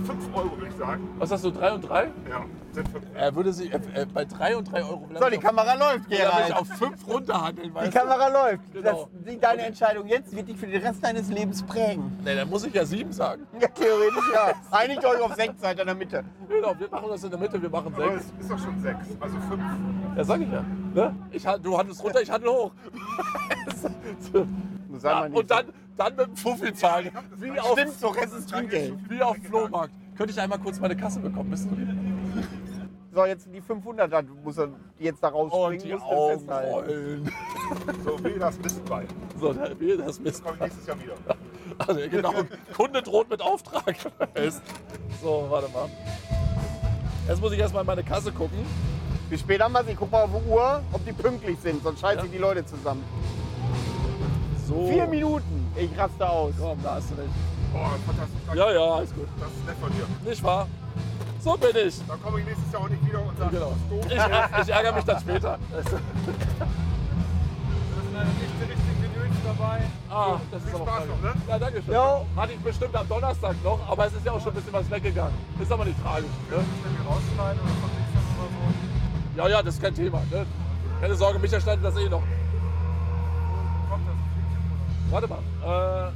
[0.06, 1.10] 5 Euro, würde ich sagen.
[1.18, 2.04] Was hast du, 3 und 3?
[2.30, 5.38] Ja, sind 5 Er würde sich äh, äh, bei 3 und 3 Euro So, die
[5.38, 6.54] Kamera läuft, er Gerald.
[6.56, 8.00] auf 5 runterhandeln, Die weißt du?
[8.00, 8.74] Kamera läuft.
[8.74, 9.10] Genau.
[9.14, 12.18] Das, die, deine Entscheidung jetzt wird dich für den Rest deines Lebens prägen.
[12.24, 13.48] Nee, dann muss ich ja 7 sagen.
[13.60, 14.54] Ja, theoretisch ja.
[14.72, 16.24] Einigt euch auf 6 seid in der Mitte.
[16.48, 18.26] Genau, wir machen das in der Mitte, wir machen Aber 6.
[18.38, 18.98] es ist doch schon 6.
[19.20, 19.62] Also 5.
[20.16, 20.64] Ja, sag ich ja.
[20.94, 21.16] Ne?
[21.32, 22.72] Ich, han- du handelst runter, ich handle hoch.
[24.90, 25.66] Du sei Ja, mal nicht und dann,
[25.98, 27.12] dann mit dem Fuffi zahlen.
[27.38, 28.94] Wie auf, Stimmt, so Rest ist Trinkgeld.
[29.10, 29.94] wie auf dem Flohmarkt.
[30.18, 31.76] Könnte ich einmal kurz meine Kasse bekommen, bist du?
[33.14, 34.70] So, jetzt die 500, da muss er
[35.00, 35.86] jetzt da Und rausspringen.
[35.88, 37.32] die musst du Augen rollen.
[38.06, 39.08] So wie das Mistbein.
[39.40, 40.44] So, da wir das Mist.
[40.44, 41.14] Komme ich nächstes Jahr wieder.
[41.80, 42.34] Also genau,
[42.76, 43.96] Kunde droht mit Auftrag.
[45.22, 45.90] So, warte mal.
[47.28, 48.58] Jetzt muss ich erstmal in meine Kasse gucken.
[49.30, 49.94] Wie spät haben wir sie?
[49.94, 52.24] Guck mal auf die Uhr, ob die pünktlich sind, sonst schalten Ja.
[52.24, 53.04] sich die Leute zusammen.
[54.66, 54.88] So.
[54.88, 55.67] Vier Minuten.
[55.80, 56.54] Ich raste aus.
[56.60, 57.30] Komm, da hast du nicht.
[57.74, 58.40] Boah, fantastisch.
[58.48, 58.60] Danke.
[58.60, 59.28] Ja, ja, alles gut.
[59.40, 60.30] Das ist nett von dir.
[60.30, 60.68] Nicht wahr?
[61.40, 61.96] So bin ich.
[62.08, 63.74] Dann komme ich nächstes Jahr auch nicht wieder und sage, Genau.
[63.90, 64.62] das ist Ich, doof.
[64.64, 65.58] ich ärgere mich dann später.
[68.18, 69.80] nicht richtig Gedöns dabei.
[70.10, 71.34] Ah, das ist Viel aber Spaß noch, ne?
[71.48, 71.94] Ja, danke schön.
[71.94, 72.26] Jo.
[72.36, 74.90] Hatte ich bestimmt am Donnerstag noch, aber es ist ja auch schon ein bisschen was
[74.90, 75.34] weggegangen.
[75.62, 76.26] Ist aber nicht tragisch.
[76.50, 76.58] Ne?
[77.08, 78.50] Rausschneiden oder oder
[79.36, 79.38] so.
[79.38, 80.22] Ja, ja, das ist kein Thema.
[80.32, 80.46] Ne?
[81.00, 82.24] Keine Sorge, Micha schneidet das eh noch.
[83.90, 85.40] Das Warte mal.
[85.68, 86.08] Äh,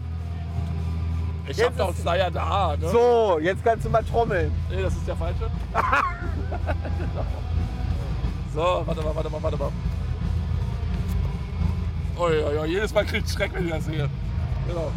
[1.47, 2.77] ich Jetzt hab noch einen Flyer da.
[2.79, 2.89] Ne?
[2.89, 4.51] So, jetzt kannst du mal trommeln.
[4.69, 5.49] Nee, das ist der falsche.
[8.53, 9.71] so, warte mal, warte mal, warte mal.
[12.17, 14.09] Oh ja, ja, jedes Mal kriegt Schreck, wenn ich das sehe.
[14.67, 14.91] Genau.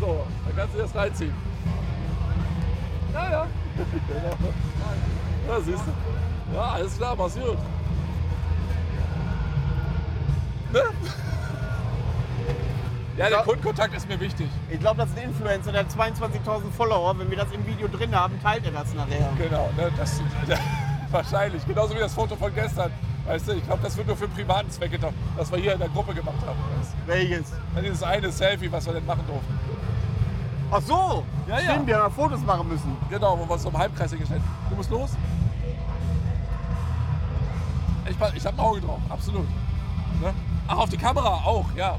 [0.00, 1.34] So, dann kannst du das reinziehen.
[3.12, 3.46] Ja, ja.
[5.48, 6.54] Ja, siehst du.
[6.54, 7.56] Ja, alles klar, mach's gut.
[10.72, 10.82] Ne?
[13.18, 14.48] Ja, der Kundenkontakt ist mir wichtig.
[14.70, 17.18] Ich glaube, das ist ein Influencer, der hat 22.000 Follower.
[17.18, 19.28] Wenn wir das im Video drin haben, teilt er das nachher.
[19.36, 20.20] Genau, ne, das,
[21.10, 21.66] wahrscheinlich.
[21.66, 22.92] Genauso wie das Foto von gestern.
[23.26, 25.80] Weißt du, ich glaube, das wird nur für privaten Zwecke gedacht, das wir hier in
[25.80, 26.58] der Gruppe gemacht haben.
[26.78, 27.12] Weißt du?
[27.12, 27.52] Welches?
[27.74, 29.58] Ja, Dieses eine Selfie, was wir denn machen durften.
[30.70, 31.24] Ach so.
[31.48, 31.72] Ja, ja.
[31.72, 32.96] Stimmt, wir haben Fotos machen müssen.
[33.10, 34.70] Genau, wo wir uns so im Halbkreis hingestellt haben.
[34.70, 35.10] Du musst los?
[38.08, 39.48] Ich, ich habe ein Auge drauf, absolut.
[40.20, 40.32] Ne?
[40.68, 41.98] Ach, auf die Kamera auch, ja.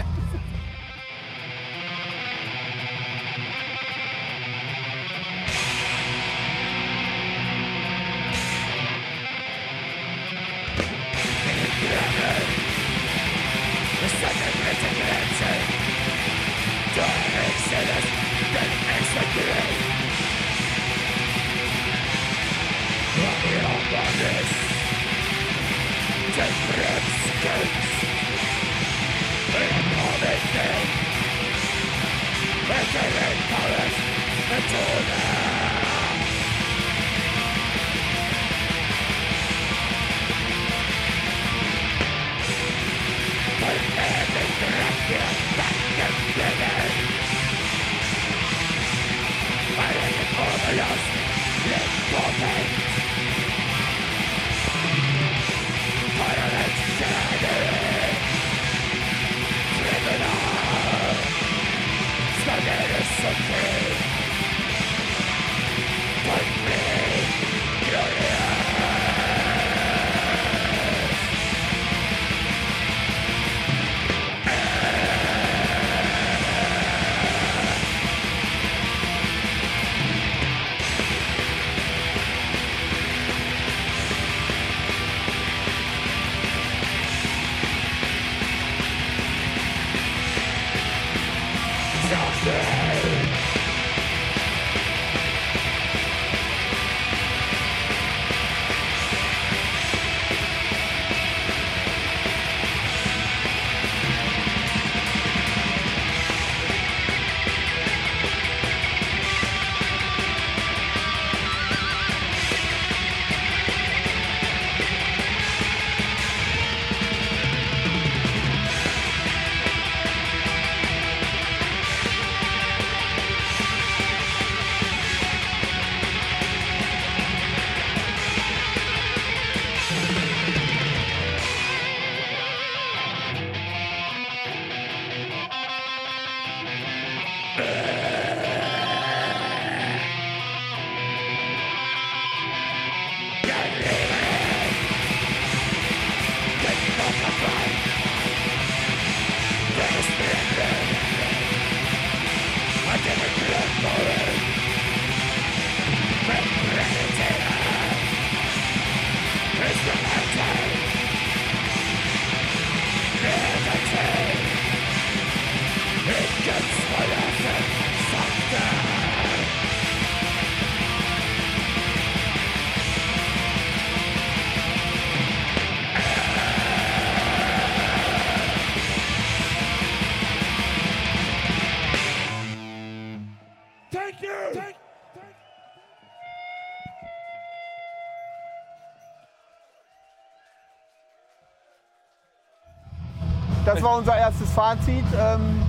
[193.81, 195.03] Das war unser erstes Fazit.
[195.19, 195.63] Ähm,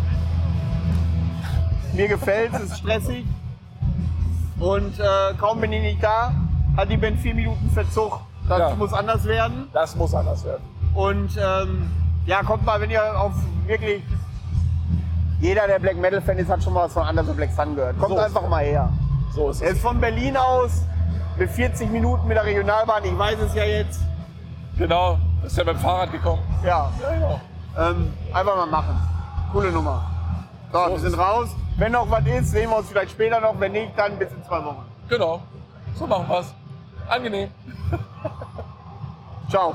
[1.95, 3.25] mir gefällt es, ist stressig.
[4.61, 6.31] Und äh, kaum bin ich nicht da,
[6.77, 8.21] hat die Band vier Minuten Verzug.
[8.51, 8.75] Das Ja.
[8.75, 9.67] muss anders werden.
[9.73, 10.61] Das muss anders werden.
[10.93, 11.91] Und ähm,
[12.27, 13.33] ja, kommt mal, wenn ihr auf
[13.67, 14.03] wirklich.
[15.41, 17.99] Jeder, der Black Metal Fan ist, hat schon mal was von Anderson Black Sun gehört.
[17.99, 18.91] Kommt So einfach mal her.
[19.35, 19.77] So ist Er es.
[19.77, 20.83] ist von Berlin aus
[21.39, 23.05] mit 40 Minuten mit der Regionalbahn.
[23.07, 24.01] Ich weiß es ja jetzt.
[24.77, 25.17] Genau.
[25.47, 26.43] Ist ja mit dem Fahrrad gekommen.
[26.63, 27.41] Ja, Ja, genau.
[27.79, 29.01] Ähm, einfach mal machen.
[29.53, 30.05] Coole Nummer.
[30.73, 31.19] So, So wir sind es.
[31.19, 31.49] raus.
[31.77, 33.59] Wenn noch was ist, sehen wir uns vielleicht später noch.
[33.59, 34.85] Wenn nicht, dann bis in zwei Wochen.
[35.09, 35.43] Genau.
[35.97, 36.53] So machen wir's.
[37.09, 37.51] Angenehm.
[39.51, 39.75] Ciao.